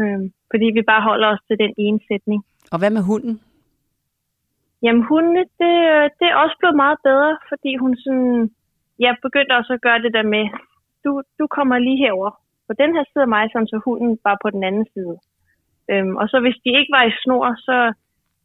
[0.00, 2.40] Øhm, fordi vi bare holder os til den ene sætning.
[2.72, 3.34] Og hvad med hunden?
[4.82, 5.74] Jamen hundene, det,
[6.18, 8.50] det er også blevet meget bedre, fordi hun sådan,
[8.98, 10.44] jeg begyndte også at gøre det der med,
[11.04, 12.30] du, du kommer lige herover
[12.66, 15.16] på den her side af mig, sådan så hunden var på den anden side.
[15.90, 17.92] Øhm, og så hvis de ikke var i snor, så,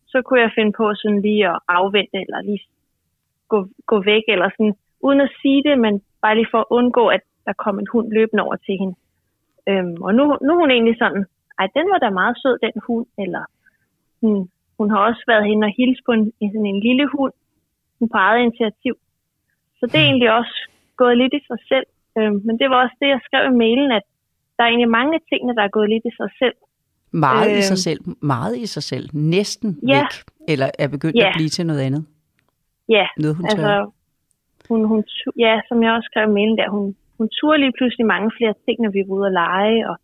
[0.07, 2.63] så kunne jeg finde på sådan lige at afvente, eller lige
[3.47, 7.07] gå, gå væk, eller sådan, uden at sige det, men bare lige for at undgå,
[7.07, 8.95] at der kom en hund løbende over til hende.
[9.69, 11.25] Øhm, og nu, nu er hun egentlig sådan,
[11.59, 13.43] ej, den var da meget sød, den hund, eller
[14.21, 14.43] hmm,
[14.83, 17.33] hun har også været henne og hilse på en, sådan en lille hund,
[17.99, 18.93] hun på eget initiativ.
[19.79, 20.55] Så det er egentlig også
[21.01, 21.87] gået lidt i sig selv.
[22.17, 24.05] Øhm, men det var også det, jeg skrev i mailen, at
[24.55, 26.57] der er egentlig mange ting, der er gået lidt i sig selv.
[27.27, 27.69] Meget i Øhm.
[27.71, 27.99] sig selv.
[28.35, 29.05] Meget i sig selv.
[29.13, 29.93] Næsten Ja.
[29.99, 30.11] væk.
[30.51, 31.27] Eller er begyndt Ja.
[31.27, 32.03] at blive til noget andet.
[32.97, 33.51] Ja, Noget, hun tør.
[33.51, 33.91] altså,
[34.69, 34.99] hun, hun,
[35.45, 38.53] ja, som jeg også skrev i mailen der, hun, hun turde lige pludselig mange flere
[38.65, 39.95] ting, når vi var ude at lege, og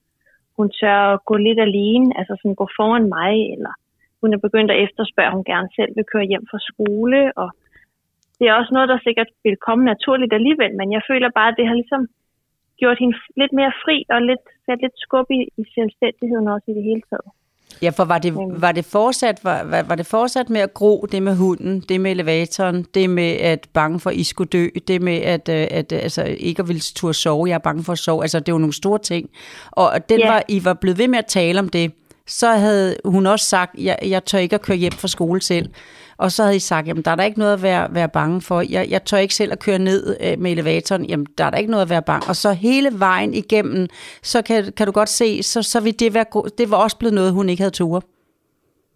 [0.58, 3.74] hun tør at gå lidt alene, altså sådan gå foran mig, eller
[4.21, 7.49] hun er begyndt at efterspørge, at hun gerne selv vil køre hjem fra skole, og
[8.39, 11.58] det er også noget, der sikkert vil komme naturligt alligevel, men jeg føler bare, at
[11.60, 12.03] det har ligesom
[12.82, 16.73] gjort hende lidt mere fri, og lidt, sat lidt skub i, i selvstændigheden også i
[16.73, 17.29] det hele taget.
[17.82, 21.05] Ja, for var det, var det, fortsat, var, var, var det fortsat med at gro,
[21.12, 24.67] det med hunden, det med elevatoren, det med at bange for, at I skulle dø,
[24.88, 27.84] det med at, øh, at øh, altså, ikke at ville turde sove, jeg er bange
[27.84, 29.29] for at sove, altså det var nogle store ting.
[29.71, 30.32] Og den Ja.
[30.32, 31.93] var, I var blevet ved med at tale om det,
[32.30, 35.70] så havde hun også sagt, jeg, jeg tør ikke at køre hjem fra skole selv.
[36.18, 38.42] Og så havde I sagt, jamen der er der ikke noget at være, være bange
[38.42, 38.62] for.
[38.62, 41.06] Jeg, jeg tør ikke selv at køre ned øh, med elevatoren.
[41.06, 42.28] Jamen der er der ikke noget at være bange.
[42.28, 43.88] Og så hele vejen igennem,
[44.24, 46.26] så kan, kan du godt se, så, så vil det være,
[46.58, 48.04] det var også blevet noget, hun ikke havde tur.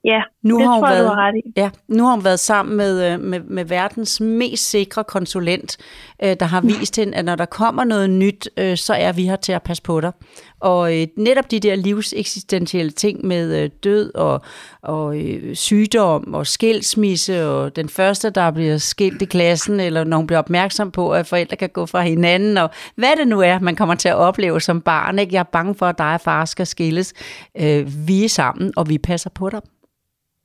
[0.05, 1.41] Ja, Nu det har hun tror været, du har ret i.
[1.57, 5.77] Ja, nu har hun været sammen med, øh, med, med verdens mest sikre konsulent,
[6.23, 9.25] øh, der har vist hende, at når der kommer noget nyt, øh, så er vi
[9.25, 10.11] her til at passe på dig.
[10.59, 14.41] Og øh, netop de der livseksistentielle ting med øh, død og,
[14.81, 20.17] og øh, sygdom og skilsmisse, og den første, der bliver skilt i klassen, eller når
[20.17, 23.59] hun bliver opmærksom på, at forældre kan gå fra hinanden, og hvad det nu er,
[23.59, 25.19] man kommer til at opleve som barn.
[25.19, 25.33] Ikke?
[25.33, 27.13] Jeg er bange for, at dig og far skal skilles.
[27.59, 29.61] Øh, vi er sammen, og vi passer på dig.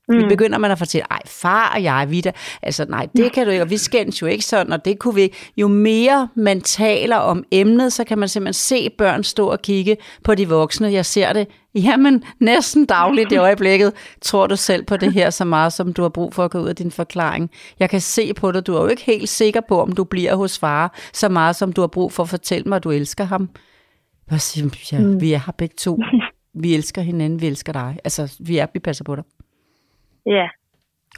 [0.09, 0.19] Mm.
[0.19, 2.31] Vi begynder man at fortælle, ej, far og jeg, vi der,
[2.63, 5.15] altså nej, det kan du ikke, og vi skændes jo ikke sådan, og det kunne
[5.15, 5.37] vi ikke.
[5.57, 9.97] Jo mere man taler om emnet, så kan man simpelthen se børn stå og kigge
[10.25, 10.93] på de voksne.
[10.93, 13.93] Jeg ser det, jamen, næsten dagligt i øjeblikket.
[14.23, 16.59] Tror du selv på det her så meget, som du har brug for at gå
[16.59, 17.51] ud af din forklaring?
[17.79, 20.35] Jeg kan se på dig, du er jo ikke helt sikker på, om du bliver
[20.35, 23.25] hos far, så meget som du har brug for at fortælle mig, at du elsker
[23.25, 23.49] ham.
[24.31, 25.99] Jeg siger, ja, vi er her begge to.
[26.61, 27.99] Vi elsker hinanden, vi elsker dig.
[28.05, 29.25] Altså, vi er, vi passer på dig.
[30.29, 30.49] Ja,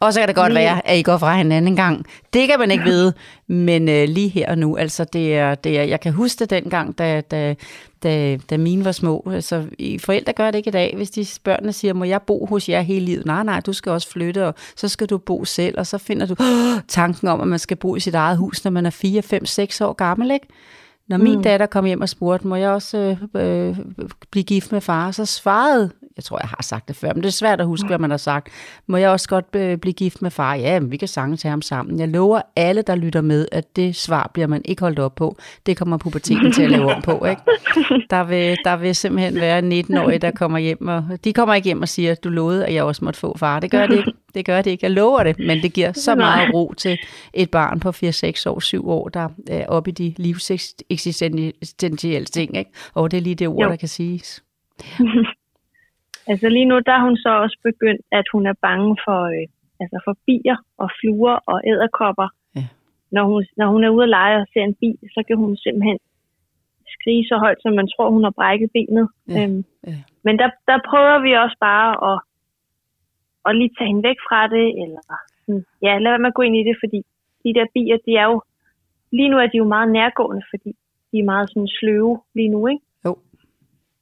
[0.01, 2.07] Og så kan det godt være, at I går fra hinanden en gang.
[2.33, 3.12] Det kan man ikke vide,
[3.46, 6.51] men øh, lige her og nu, altså det er, det er, jeg kan huske det
[6.51, 7.55] dengang, da, da,
[8.03, 9.31] da, da mine var små.
[9.33, 9.66] Altså,
[10.01, 12.81] forældre gør det ikke i dag, hvis de børnene siger, må jeg bo hos jer
[12.81, 13.27] hele livet?
[13.27, 16.27] Nej, nej, du skal også flytte, og så skal du bo selv, og så finder
[16.27, 18.90] du øh, tanken om, at man skal bo i sit eget hus, når man er
[18.90, 20.46] 4, 5, 6 år gammel, ikke?
[21.11, 21.42] Når min mm.
[21.42, 23.77] datter kom hjem og spurgte, må jeg også øh, øh,
[24.31, 27.29] blive gift med far, så svarede, jeg tror, jeg har sagt det før, men det
[27.29, 28.49] er svært at huske, hvad man har sagt,
[28.87, 30.55] må jeg også godt øh, blive gift med far?
[30.55, 31.99] Ja, men vi kan sagtens have ham sammen.
[31.99, 35.37] Jeg lover alle, der lytter med, at det svar bliver man ikke holdt op på.
[35.66, 37.42] Det kommer puberteten til at lave om på, ikke?
[38.11, 41.66] Der vil, der vil simpelthen være en 19-årig, der kommer hjem, og de kommer ikke
[41.66, 43.61] hjem og siger, du lovede, at jeg også måtte få far.
[43.61, 44.12] Det gør det ikke.
[44.35, 44.85] Det gør det ikke.
[44.85, 46.99] Jeg lover det, men det giver så meget ro til
[47.35, 52.57] et barn på 4, 6 år, 7 år, der er oppe i de livseksistentielle ting,
[52.57, 52.71] ikke?
[52.95, 53.69] Og det er lige det ord, Jo.
[53.71, 54.45] der kan siges.
[56.33, 59.47] Altså lige nu, der er hun så også begyndt, at hun er bange for, øh,
[59.83, 62.29] altså for bier og fluer og æderkopper.
[62.57, 62.64] Ja.
[63.16, 65.57] Når, hun, når hun er ude at lege og ser en bi, så kan hun
[65.57, 65.99] simpelthen
[66.95, 69.07] skrige så højt, som man tror, hun har brækket benet.
[69.29, 69.97] Ja, Øhm, ja.
[70.27, 72.16] Men der, der prøver vi også bare at,
[73.46, 75.03] at lige tage hende væk fra det, eller
[75.44, 76.98] sådan, ja, lad være med at gå ind i det, fordi
[77.44, 78.42] de der bier, de er jo,
[79.16, 80.70] lige nu er de jo meget nærgående, fordi
[81.12, 82.85] de er meget sådan sløve lige nu, ikke?
[83.07, 83.12] Jo.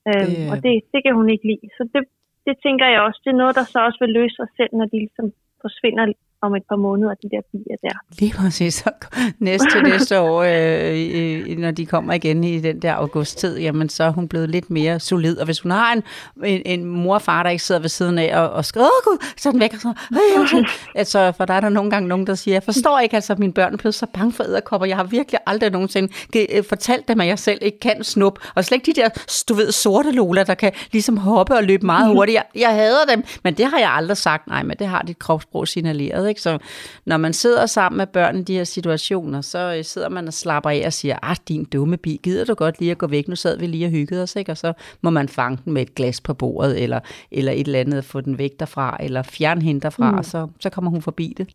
[0.09, 1.69] Øhm, Det Og det, det kan hun ikke lide.
[1.77, 2.03] Så det,
[2.47, 4.87] det tænker jeg også, det er noget, der så også vil løse sig selv, når
[4.93, 6.05] de ligesom forsvinder
[6.43, 7.99] om et par måneder, de der bier der.
[8.19, 8.75] Lige præcis.
[8.75, 8.91] Så
[9.39, 14.11] næste næste år, øh, når de kommer igen i den der augusttid, jamen så er
[14.11, 15.39] hun blevet lidt mere solid.
[15.39, 16.03] Og hvis hun har en,
[16.45, 19.05] en, en mor og far, der ikke sidder ved siden af og, og skriver, åh
[19.13, 19.75] gud, så er den væk.
[19.75, 20.19] Og så, øh,
[20.55, 23.15] øh, øh." altså, for der er der nogle gange nogen, der siger, jeg forstår ikke,
[23.17, 24.87] altså mine børn blevet så bange for æderkopper.
[24.87, 28.39] Jeg har virkelig aldrig nogensinde ge- øh, fortalt dem, at jeg selv ikke kan snup.
[28.55, 29.09] Og slet ikke de der,
[29.49, 32.35] du ved, sorte lola, der kan ligesom hoppe og løbe meget hurtigt.
[32.35, 34.47] Jeg, jeg hader dem, men det har jeg aldrig sagt.
[34.47, 36.28] Nej, men det har dit kropssprog signaleret.
[36.29, 36.41] Ikke?
[36.41, 36.59] Så
[37.07, 40.33] når man sidder sammen med børn i de her situationer, så øh, sidder man og
[40.33, 43.29] slapper af og siger, ah, din dumme bi, gider du godt lige at gå væk?
[43.29, 44.53] Nu sad vi lige og hyggede os, ikke?
[44.53, 47.81] Og så må man fange den med et glas på bordet, eller, eller et eller
[47.81, 50.19] andet, få den væk derfra, eller fjerne hende derfra, mm.
[50.19, 51.49] og så, så kommer hun forbi det.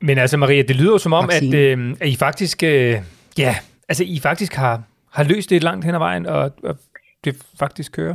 [0.00, 2.94] Men altså, Maria, det lyder jo som om, at, øh, at I faktisk, øh,
[3.38, 3.54] ja,
[3.88, 6.76] altså, I faktisk har, har løst det langt hen ad vejen, og, og
[7.24, 8.14] det faktisk kører.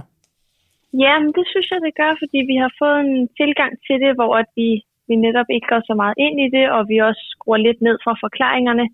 [1.03, 4.11] Ja, men det synes jeg, det gør, fordi vi har fået en tilgang til det,
[4.19, 4.69] hvor at vi,
[5.07, 7.97] vi netop ikke går så meget ind i det, og vi også skruer lidt ned
[8.03, 8.85] fra forklaringerne,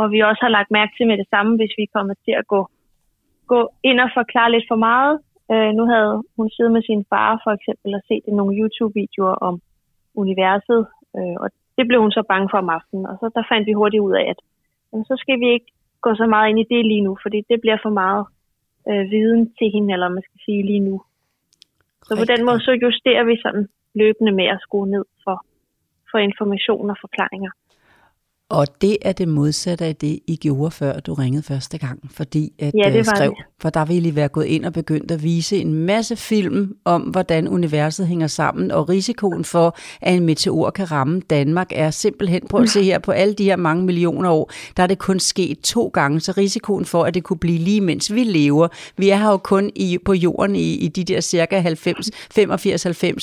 [0.00, 2.46] og vi også har lagt mærke til med det samme, hvis vi kommer til at
[2.46, 2.60] gå,
[3.52, 5.14] gå ind og forklare lidt for meget.
[5.52, 9.54] Øh, nu havde hun siddet med sin far for eksempel og set nogle YouTube-videoer om
[10.22, 10.80] universet,
[11.16, 13.72] øh, og det blev hun så bange for om aftenen, og så der fandt vi
[13.80, 14.38] hurtigt ud af, at
[14.88, 17.60] jamen, så skal vi ikke gå så meget ind i det lige nu, fordi det
[17.60, 18.24] bliver for meget
[18.88, 20.96] øh, viden til hende, eller man skal sige lige nu.
[22.06, 23.66] Så på den måde så justerer vi sådan
[24.00, 25.36] løbende med at skrue ned for,
[26.10, 27.50] for information og forklaringer.
[28.50, 32.52] Og det er det modsatte af det, I gjorde før du ringede første gang, fordi
[32.58, 33.44] at Ja, det øh, var skrev, det.
[33.60, 37.02] for der ville I være gået ind og begyndt at vise en masse film om,
[37.02, 42.42] hvordan universet hænger sammen, og risikoen for, at en meteor kan ramme Danmark er simpelthen,
[42.50, 45.20] prøv at se her, på alle de her mange millioner år, der er det kun
[45.20, 49.10] sket to gange, så risikoen for, at det kunne blive lige mens vi lever, vi
[49.10, 52.10] er her jo kun i, på jorden i, i de der cirka 90,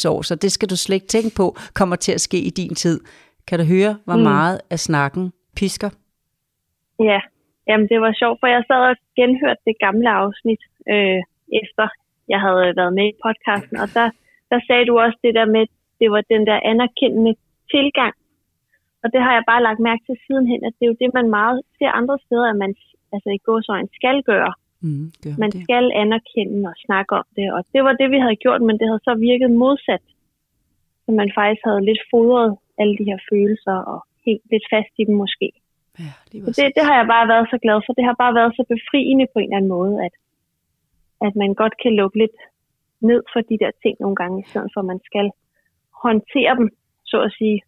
[0.05, 2.49] 85-90 år, så det skal du slet ikke tænke på, kommer til at ske i
[2.49, 2.99] din tid.
[3.47, 4.23] Kan du høre, hvor Mm.
[4.33, 5.23] meget af snakken
[5.57, 5.89] pisker?
[7.09, 7.19] Ja,
[7.67, 10.61] jamen det var sjovt, for jeg sad og genhørte det gamle afsnit,
[10.93, 11.21] øh,
[11.61, 11.85] efter
[12.33, 14.07] jeg havde været med i podcasten, og der,
[14.51, 15.63] der sagde du også det der med,
[15.99, 17.33] det var den der anerkendende
[17.73, 18.13] tilgang.
[19.03, 21.29] Og det har jeg bare lagt mærke til sidenhen, at det er jo det, man
[21.39, 22.71] meget ser andre steder, at man
[23.13, 24.53] altså i gåsøjne skal gøre.
[24.85, 25.63] Mm, gør Man det.
[25.63, 28.85] skal anerkende og snakke om det, og det var det, vi havde gjort, men det
[28.89, 30.05] havde så virket modsat.
[31.05, 35.03] Så man faktisk havde lidt fodret alle de her følelser og helt lidt fast i
[35.09, 35.49] dem måske.
[35.99, 37.91] Ja, lige Så det, det har jeg bare været så glad for.
[37.99, 40.13] Det har bare været så befriende på en eller anden måde, at,
[41.27, 42.37] at man godt kan lukke lidt
[43.09, 45.27] ned for de der ting nogle gange, i stedet for at man skal
[46.05, 46.67] håndtere dem,
[47.11, 47.59] så at sige.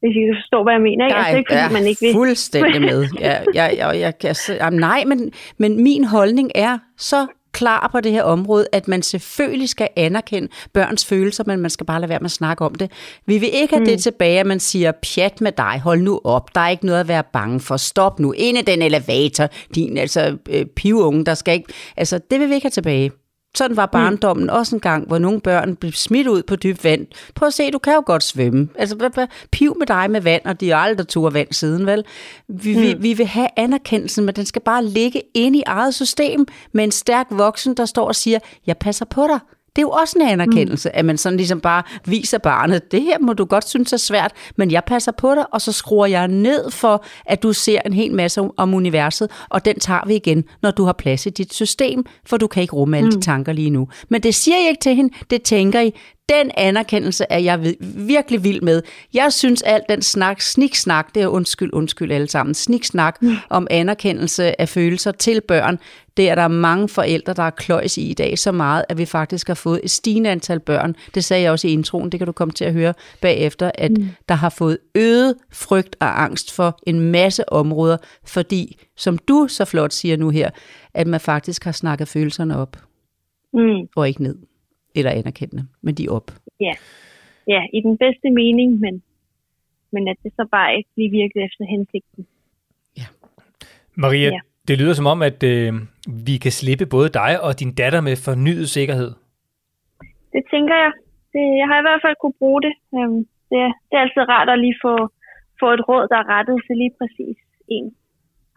[0.00, 1.04] Hvis I kan forstå, hvad jeg mener.
[1.04, 1.16] Ikke?
[1.16, 2.12] altså ikke, fordi jeg man ikke vil.
[2.20, 3.00] fuldstændig med.
[3.20, 5.18] Jeg, jeg, jeg, jeg kan, jamen, nej, men,
[5.62, 7.20] men min holdning er så
[7.52, 11.86] klar på det her område, at man selvfølgelig skal anerkende børns følelser, men man skal
[11.86, 12.90] bare lade være med at snakke om det.
[13.26, 13.86] Vi vil ikke have mm.
[13.86, 17.00] det tilbage, at man siger, pjat med dig, hold nu op, der er ikke noget
[17.00, 21.34] at være bange for, stop nu, ind i den elevator, din altså øh, pivunge, der
[21.34, 23.10] skal ikke, altså det vil vi ikke have tilbage.
[23.56, 24.52] Sådan var barndommen mm.
[24.52, 27.06] også en gang, hvor nogle børn blev smidt ud på dyb vand.
[27.34, 28.68] Prøv at se, du kan jo godt svømme.
[28.74, 31.86] Altså, hvad, hvad, piv med dig med vand, og de har aldrig tog vand siden,
[31.86, 32.04] vel?
[32.48, 32.82] Vi, mm.
[32.82, 36.84] vi, vi vil have anerkendelsen, men den skal bare ligge inde i eget system med
[36.84, 39.38] en stærk voksen, der står og siger, jeg passer på dig.
[39.76, 40.98] Det er jo også en anerkendelse, mm.
[40.98, 44.32] at man sådan ligesom bare viser barnet, det her må du godt synes er svært,
[44.56, 47.92] men jeg passer på dig, og så skruer jeg ned for, at du ser en
[47.92, 51.54] hel masse om, universet, og den tager vi igen, når du har plads i dit
[51.54, 53.16] system, for du kan ikke rumme alle mm.
[53.16, 53.88] de tanker lige nu.
[54.08, 55.94] Men det siger jeg ikke til hende, det tænker I.
[56.28, 58.82] Den anerkendelse er jeg virkelig vild med.
[59.14, 63.36] Jeg synes alt den snak, sniksnak, det er undskyld, undskyld alle sammen, sniksnak mm.
[63.50, 65.78] om anerkendelse af følelser til børn,
[66.16, 69.04] det er der mange forældre, der er kløjs i i dag så meget, at vi
[69.04, 70.94] faktisk har fået et stigende antal børn.
[71.14, 73.90] Det sagde jeg også i introen, det kan du komme til at høre bagefter, at
[73.90, 74.06] mm.
[74.28, 77.96] der har fået øget frygt og angst for en masse områder,
[78.26, 80.50] fordi, som du så flot siger nu her,
[80.94, 82.76] at man faktisk har snakket følelserne op,
[83.54, 83.88] Mm.
[83.96, 84.36] og ikke ned,
[84.94, 86.30] eller anerkendende, men de op.
[86.60, 86.72] Ja.
[87.48, 89.02] ja, i den bedste mening, men,
[89.92, 92.26] men at det så bare ikke lige virkede efter hensigten.
[93.94, 94.40] Maria, Ja
[94.72, 95.70] det lyder som om, at øh,
[96.28, 99.10] vi kan slippe både dig og din datter med fornyet sikkerhed.
[100.34, 100.92] Det tænker jeg.
[101.34, 102.74] Det, jeg har i hvert fald kunne bruge det.
[102.96, 104.94] Øhm, det, er- det er altid rart at lige få,
[105.60, 107.36] få et råd, der er rettet til lige præcis
[107.76, 107.86] en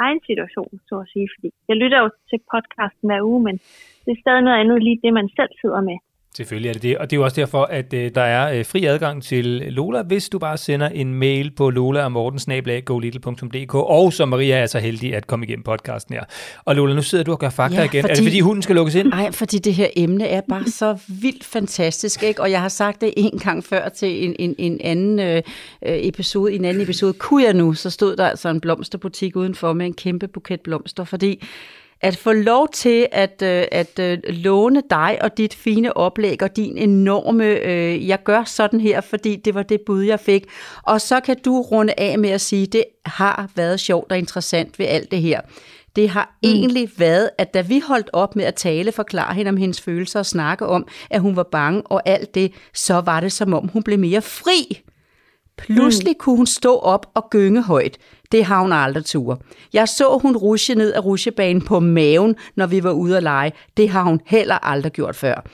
[0.05, 1.27] egen situation, så at sige.
[1.33, 3.55] Fordi jeg lytter jo til podcasten hver uge, men
[4.03, 5.97] det er stadig noget andet lige det, man selv sidder med.
[6.37, 8.65] Selvfølgelig er det det, og det er jo også derfor, at øh, der er øh,
[8.65, 12.11] fri adgang til Lola, hvis du bare sender en mail på lola og
[14.13, 16.23] så Maria er så heldig at komme igennem podcasten her.
[16.65, 18.03] Og Lola, nu sidder du og gør fakta Ja, igen.
[18.03, 19.07] Er det fordi- fordi hunden skal lukkes ind?
[19.07, 22.41] Nej, fordi det her emne er bare så vildt fantastisk, ikke?
[22.41, 25.41] Og jeg har sagt det en gang før til en, en, en anden øh, øh,
[25.85, 26.53] episode.
[26.53, 29.85] I en anden episode kunne jeg nu, så stod der altså en blomsterbutik udenfor med
[29.85, 31.43] en kæmpe buket blomster, fordi
[32.01, 36.55] at få lov til at, øh, at øh, låne dig og dit fine oplæg og
[36.55, 40.45] din enorme, øh, jeg gør sådan her, fordi det var det bud, jeg fik.
[40.83, 44.79] Og så kan du runde af med at sige, det har været sjovt og interessant
[44.79, 45.41] ved alt det her.
[45.95, 46.49] Det har mm.
[46.49, 50.19] egentlig været, at da vi holdt op med at tale, forklare hende om hendes følelser
[50.19, 53.67] og snakke om, at hun var bange og alt det, så var det som om
[53.67, 54.81] hun blev mere fri.
[55.57, 56.19] Pludselig mm.
[56.19, 57.97] kunne hun stå op og gynge højt.
[58.31, 59.41] Det har hun aldrig tur.
[59.73, 63.51] Jeg så hun rushe ned af rusjebanen på maven, når vi var ude at lege.
[63.77, 65.45] Det har hun heller aldrig gjort før.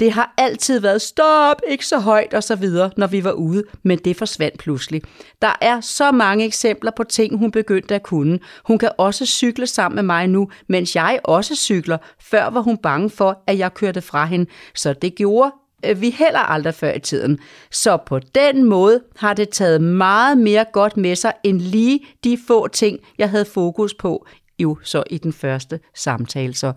[0.00, 3.64] Det har altid været stop, ikke så højt og så videre, når vi var ude,
[3.82, 5.02] men det forsvandt pludselig.
[5.42, 8.38] Der er så mange eksempler på ting, hun begyndte at kunne.
[8.64, 11.98] Hun kan også cykle sammen med mig nu, mens jeg også cykler.
[12.20, 15.52] Før var hun bange for, at jeg kørte fra hende, så det gjorde
[15.96, 17.38] vi heller aldrig før i tiden.
[17.70, 22.38] Så på den måde har det taget meget mere godt med sig, end lige de
[22.46, 24.26] få ting, jeg havde fokus på,
[24.58, 26.54] jo så i den første samtale.
[26.54, 26.72] Så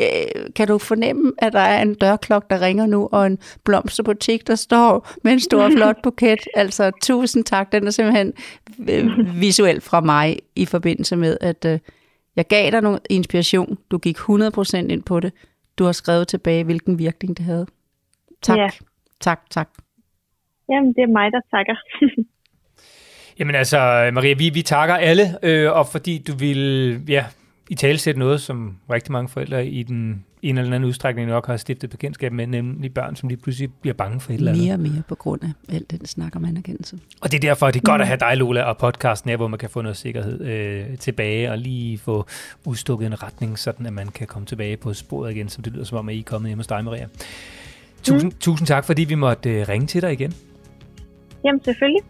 [0.00, 0.06] øh,
[0.56, 4.54] kan du fornemme, at der er en dørklok, der ringer nu, og en blomsterbutik, der
[4.54, 6.38] står med en stor flot buket?
[6.54, 7.72] Altså, tusind tak.
[7.72, 8.32] Den er simpelthen
[8.88, 11.78] øh, visuelt fra mig i forbindelse med, at øh,
[12.36, 13.78] jeg gav dig noget inspiration.
[13.90, 15.32] Du gik 100% ind på det.
[15.78, 17.66] Du har skrevet tilbage, hvilken virkning det havde.
[18.42, 18.58] Tak.
[18.58, 18.68] Ja.
[19.20, 19.68] Tak, tak.
[20.68, 21.76] Jamen, det er mig, der takker.
[23.38, 27.24] Jamen altså, Maria, vi, vi takker alle, øh, og fordi du vil ja,
[27.70, 31.46] i tale sætte noget, som rigtig mange forældre i den en eller anden udstrækning nok
[31.46, 34.64] har stiftet bekendtskab med, nemlig børn, som lige pludselig bliver bange for et eller andet.
[34.64, 36.98] Mere og mere på grund af alt den snak om anerkendelse.
[37.20, 39.48] Og det er derfor, det er godt at have dig, Lola, og podcasten her, hvor
[39.48, 42.26] man kan få noget sikkerhed øh, tilbage, og lige få
[42.64, 45.84] udstukket en retning, sådan at man kan komme tilbage på sporet igen, som det lyder
[45.84, 47.06] som om, at I er kommet hjemme hos dig, Maria.
[48.02, 48.38] Tusind, mm.
[48.40, 50.34] tusind tak, fordi vi måtte øh, ringe til dig igen.
[51.44, 52.02] Jamen, selvfølgelig.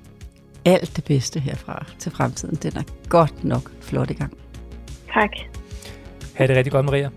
[0.65, 4.33] Alt det bedste herfra til fremtiden, den er godt nok flot i gang.
[5.15, 5.31] Tak.
[6.35, 7.11] Ha' det rigtig godt, Maria.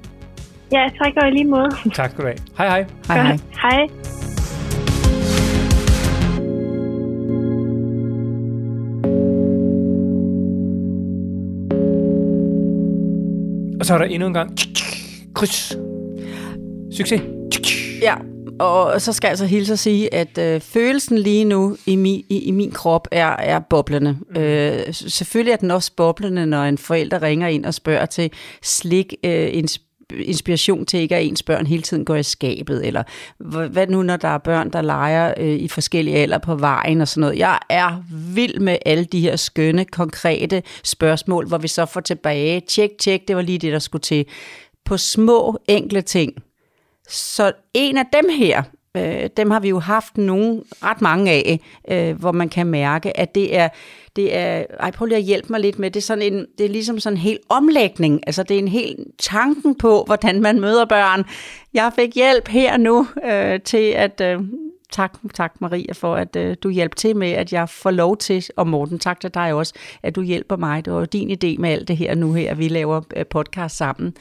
[0.71, 1.69] Ja, tak og i lige måde.
[1.93, 2.37] Tak skal du have.
[2.57, 2.85] Hej hej.
[3.07, 3.37] Hej hej.
[3.61, 3.87] Hej.
[13.79, 14.57] Og så er der endnu en gang
[15.33, 15.77] kryds.
[16.97, 17.21] Succes.
[18.01, 18.15] Ja,
[18.61, 22.23] og så skal jeg altså hilse at sige, at øh, følelsen lige nu i min,
[22.29, 24.17] i, i min krop er, er boblende.
[24.35, 24.41] Mm.
[24.41, 28.31] Øh, selvfølgelig er den også boblende, når en forælder ringer ind og spørger til
[28.63, 29.87] slik, øh, ins-
[30.19, 33.03] inspiration til ikke, at ens børn hele tiden går i skabet, eller
[33.43, 37.01] hva- hvad nu, når der er børn, der leger øh, i forskellige alder på vejen
[37.01, 37.37] og sådan noget.
[37.37, 38.03] Jeg er
[38.35, 43.27] vild med alle de her skønne, konkrete spørgsmål, hvor vi så får tilbage, tjek, tjek,
[43.27, 44.25] det var lige det, der skulle til.
[44.85, 46.33] På små, enkle ting.
[47.11, 48.63] Så en af dem her,
[48.97, 53.19] øh, dem har vi jo haft nogle, ret mange af, øh, hvor man kan mærke,
[53.19, 53.69] at det er,
[54.15, 56.65] det er, ej prøv lige at hjælpe mig lidt med, det er, sådan en, det
[56.65, 60.59] er ligesom sådan en hel omlægning, altså det er en hel tanken på, hvordan man
[60.59, 61.23] møder børn.
[61.73, 64.39] Jeg fik hjælp her nu øh, til at, øh,
[64.91, 68.45] tak, tak Maria for, at øh, du hjalp til med, at jeg får lov til,
[68.55, 70.85] og Morten, tak til dig også, at du hjælper mig.
[70.85, 73.77] Det var jo din idé med alt det her nu her, vi laver øh, podcast
[73.77, 74.13] sammen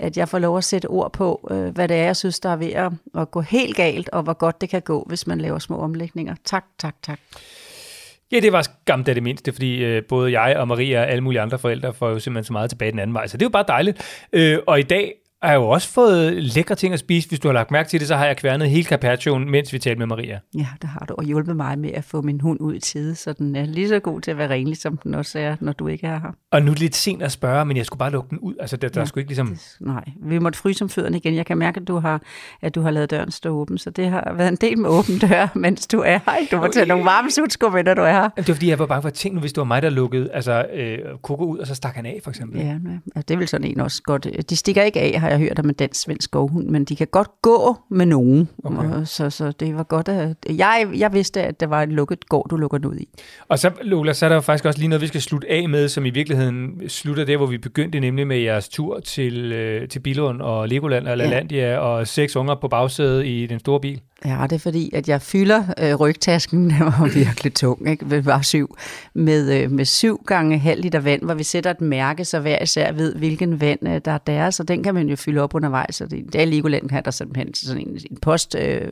[0.00, 2.48] at jeg får lov at sætte ord på, øh, hvad det er, jeg synes, der
[2.48, 5.40] er ved at, at gå helt galt, og hvor godt det kan gå, hvis man
[5.40, 6.34] laver små omlægninger.
[6.44, 7.18] Tak, tak, tak.
[8.32, 11.20] Ja, det var skam da det mindste, fordi øh, både jeg og Maria og alle
[11.20, 13.46] mulige andre forældre får jo simpelthen så meget tilbage den anden vej, så det er
[13.46, 14.26] jo bare dejligt.
[14.32, 17.28] Øh, og i dag har jo også fået lækre ting at spise.
[17.28, 19.78] Hvis du har lagt mærke til det, så har jeg kværnet hele carpaccioen, mens vi
[19.78, 20.38] talte med Maria.
[20.54, 23.14] Ja, det har du, og hjulpet mig med at få min hund ud i tide,
[23.14, 25.72] så den er lige så god til at være renlig, som den også er, når
[25.72, 26.30] du ikke er her.
[26.50, 28.54] Og nu er det lidt sent at spørge, men jeg skulle bare lukke den ud.
[28.60, 29.04] Altså, der, der Ja.
[29.06, 29.46] skulle ikke ligesom...
[29.48, 31.34] Det, nej, vi måtte fryse om fødderne igen.
[31.34, 32.22] Jeg kan mærke, at du har,
[32.62, 35.18] at du har lavet døren stå åben, så det har været en del med åben
[35.18, 36.46] dør, mens du er her.
[36.50, 38.28] Du må tage nogle varme sutsko med, når du er her.
[38.28, 39.90] Det var fordi, jeg var bange for at tænke nu, hvis det var mig, der
[39.90, 42.60] lukkede altså, øh, Koko ud, og så stak han af, for eksempel.
[42.60, 42.74] Ja, ja,
[43.16, 44.26] ja, det vel sådan en også godt.
[44.50, 47.06] De stikker ikke af, har jeg hørt om en dansk svensk skovhund, men de kan
[47.06, 48.48] godt gå med nogen.
[48.64, 48.90] Okay.
[48.90, 50.36] Og Så, så det var godt at...
[50.48, 53.08] Jeg, jeg vidste, at det var en lukket gård, du lukker den ud i.
[53.48, 55.68] Og så, Lola, så er der jo faktisk også lige noget, vi skal slutte af
[55.68, 59.88] med, som i virkeligheden slutter der, hvor vi begyndte, nemlig med jeres tur til, øh,
[59.88, 61.78] til Bilund og Legoland og LaLandia, ja.
[61.78, 64.00] og seks unger på bagsædet i den store bil.
[64.24, 68.10] Ja, det er fordi, at jeg fylder øh, rygtasken, den var virkelig tung, ikke?
[68.10, 68.76] Det var syv,
[69.14, 72.62] med, øh, med syv gange halv liter vand, hvor vi sætter et mærke, så hver
[72.62, 75.54] især ved, hvilken vand øh, der er deres, og den kan man jo fylde op
[75.54, 75.94] undervejs.
[75.94, 78.88] Så det, det er Legoland her, der simpelthen sådan en, en post øh,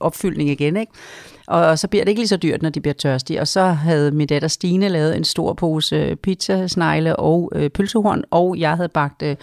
[0.00, 0.92] opfyldning igen, ikke?
[1.46, 3.40] Og så bliver det ikke lige så dyrt, når de bliver tørstige.
[3.40, 8.24] Og så havde min datter Stine lavet en stor pose pizza, pizzasnegle og øh, pølsehorn,
[8.30, 9.36] og jeg havde bagt øh,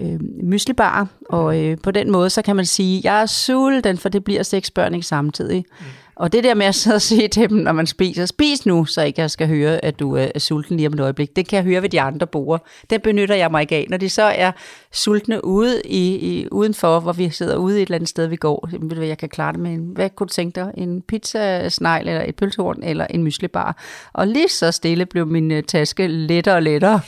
[0.00, 4.08] øh, myslibar, og øh, på den måde, så kan man sige, jeg er sulten, for
[4.08, 5.64] det bliver seks børn ikke samtidig.
[5.80, 5.86] Mm.
[6.16, 8.84] Og det der med at sidde og sige til dem, når man spiser, spis nu,
[8.84, 11.36] så ikke jeg skal høre, at du øh, er sulten lige om et øjeblik.
[11.36, 12.62] Det kan jeg høre ved de andre borde.
[12.90, 13.86] Den benytter jeg mig ikke af.
[13.90, 14.52] Når de så er
[14.92, 18.68] sultne ude i, i, udenfor, hvor vi sidder ude et eller andet sted, vi går,
[18.80, 20.70] ved du jeg kan klare det med en, hvad kunne du tænke dig?
[20.76, 23.76] En pizzasnegl, eller et pølsehorn, eller en myslibar.
[24.12, 27.00] Og lige så stille blev min øh, taske lettere og lettere.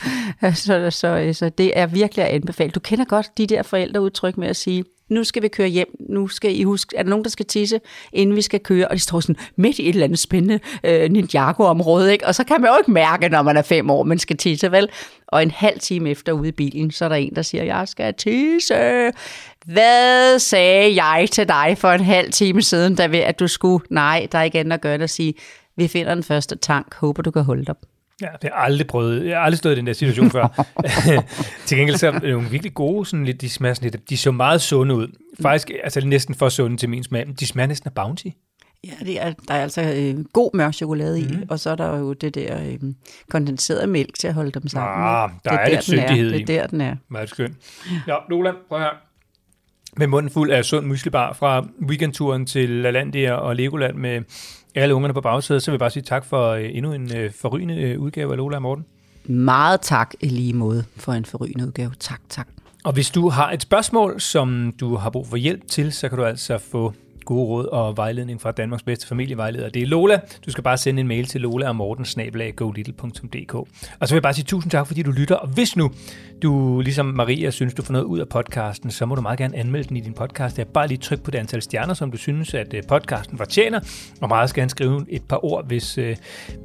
[0.54, 2.70] så, så, øh, så det er virkelig at anbefale.
[2.70, 6.28] Du kender godt de der forældreudtryk med at sige, nu skal vi køre hjem, nu
[6.28, 7.80] skal I huske, er der nogen, der skal tisse,
[8.12, 11.10] inden vi skal køre, og de står sådan midt i et eller andet spændende øh,
[11.10, 12.26] Ninjago-område, ikke?
[12.26, 14.72] og så kan man jo ikke mærke, når man er fem år, man skal tisse,
[14.72, 14.88] vel?
[15.26, 17.88] Og en halv time efter ude i bilen, så er der en, der siger, jeg
[17.88, 19.10] skal tisse.
[19.66, 23.84] Hvad sagde jeg til dig for en halv time siden, da vi, at du skulle?
[23.90, 25.34] Nej, der er ikke andet at gøre end at sige,
[25.76, 27.74] vi finder den første tank, håber du kan holde dig.
[28.20, 29.26] Ja, det har jeg aldrig prøvet.
[29.26, 30.66] Jeg har aldrig stået i den der situation før.
[31.66, 34.16] Til gengæld så er det nogle virkelig gode, sådan lidt, de smager sådan lidt, de
[34.16, 35.08] så meget sunde ud.
[35.40, 37.26] Faktisk, altså næsten for sunde til min smag.
[37.40, 38.26] De smager næsten af Bounty.
[38.84, 41.32] Ja, det er, der er altså øh, god mørk chokolade mm.
[41.32, 42.78] i, og så er der jo det der øh,
[43.30, 45.04] kondenserede mælk til at holde dem sammen.
[45.04, 46.42] Ah, der det er lidt den syndighed Det i.
[46.42, 46.96] er der, den er.
[47.08, 47.56] Meget skønt.
[48.08, 48.90] Ja, Lola, prøv her.
[49.96, 54.22] Med munden fuld af sund muslibar fra weekendturen til LaLandia og Legoland med
[54.76, 57.32] alle ungerne på bagsædet, så vil jeg bare sige tak for øh, endnu en øh,
[57.32, 58.84] forrygende øh, udgave af Lola og Morten.
[59.24, 61.92] Meget tak i lige måde for en forrygende udgave.
[62.00, 62.48] Tak, tak.
[62.84, 66.18] Og hvis du har et spørgsmål, som du har brug for hjælp til, så kan
[66.18, 66.92] du altså få
[67.26, 69.68] gode råd og vejledning fra Danmarks bedste familievejleder.
[69.68, 70.20] Det er Lola.
[70.46, 72.04] Du skal bare sende en mail til lola og morten
[74.00, 75.34] Og så vil jeg bare sige tusind tak, fordi du lytter.
[75.34, 75.90] Og hvis nu
[76.42, 79.56] du, ligesom Maria, synes, du får noget ud af podcasten, så må du meget gerne
[79.56, 80.58] anmelde den i din podcast.
[80.58, 83.80] Jeg bare lige tryk på det antal stjerner, som du synes, at øh, podcasten fortjener.
[84.20, 86.16] Og meget gerne skrive et par ord, hvis, øh,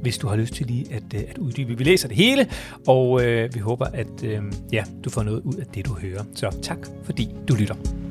[0.02, 1.78] hvis du har lyst til lige at, øh, at uddybe.
[1.78, 2.46] Vi læser det hele,
[2.86, 4.42] og øh, vi håber, at øh,
[4.72, 6.24] ja, du får noget ud af det, du hører.
[6.34, 8.01] Så tak, fordi du lytter.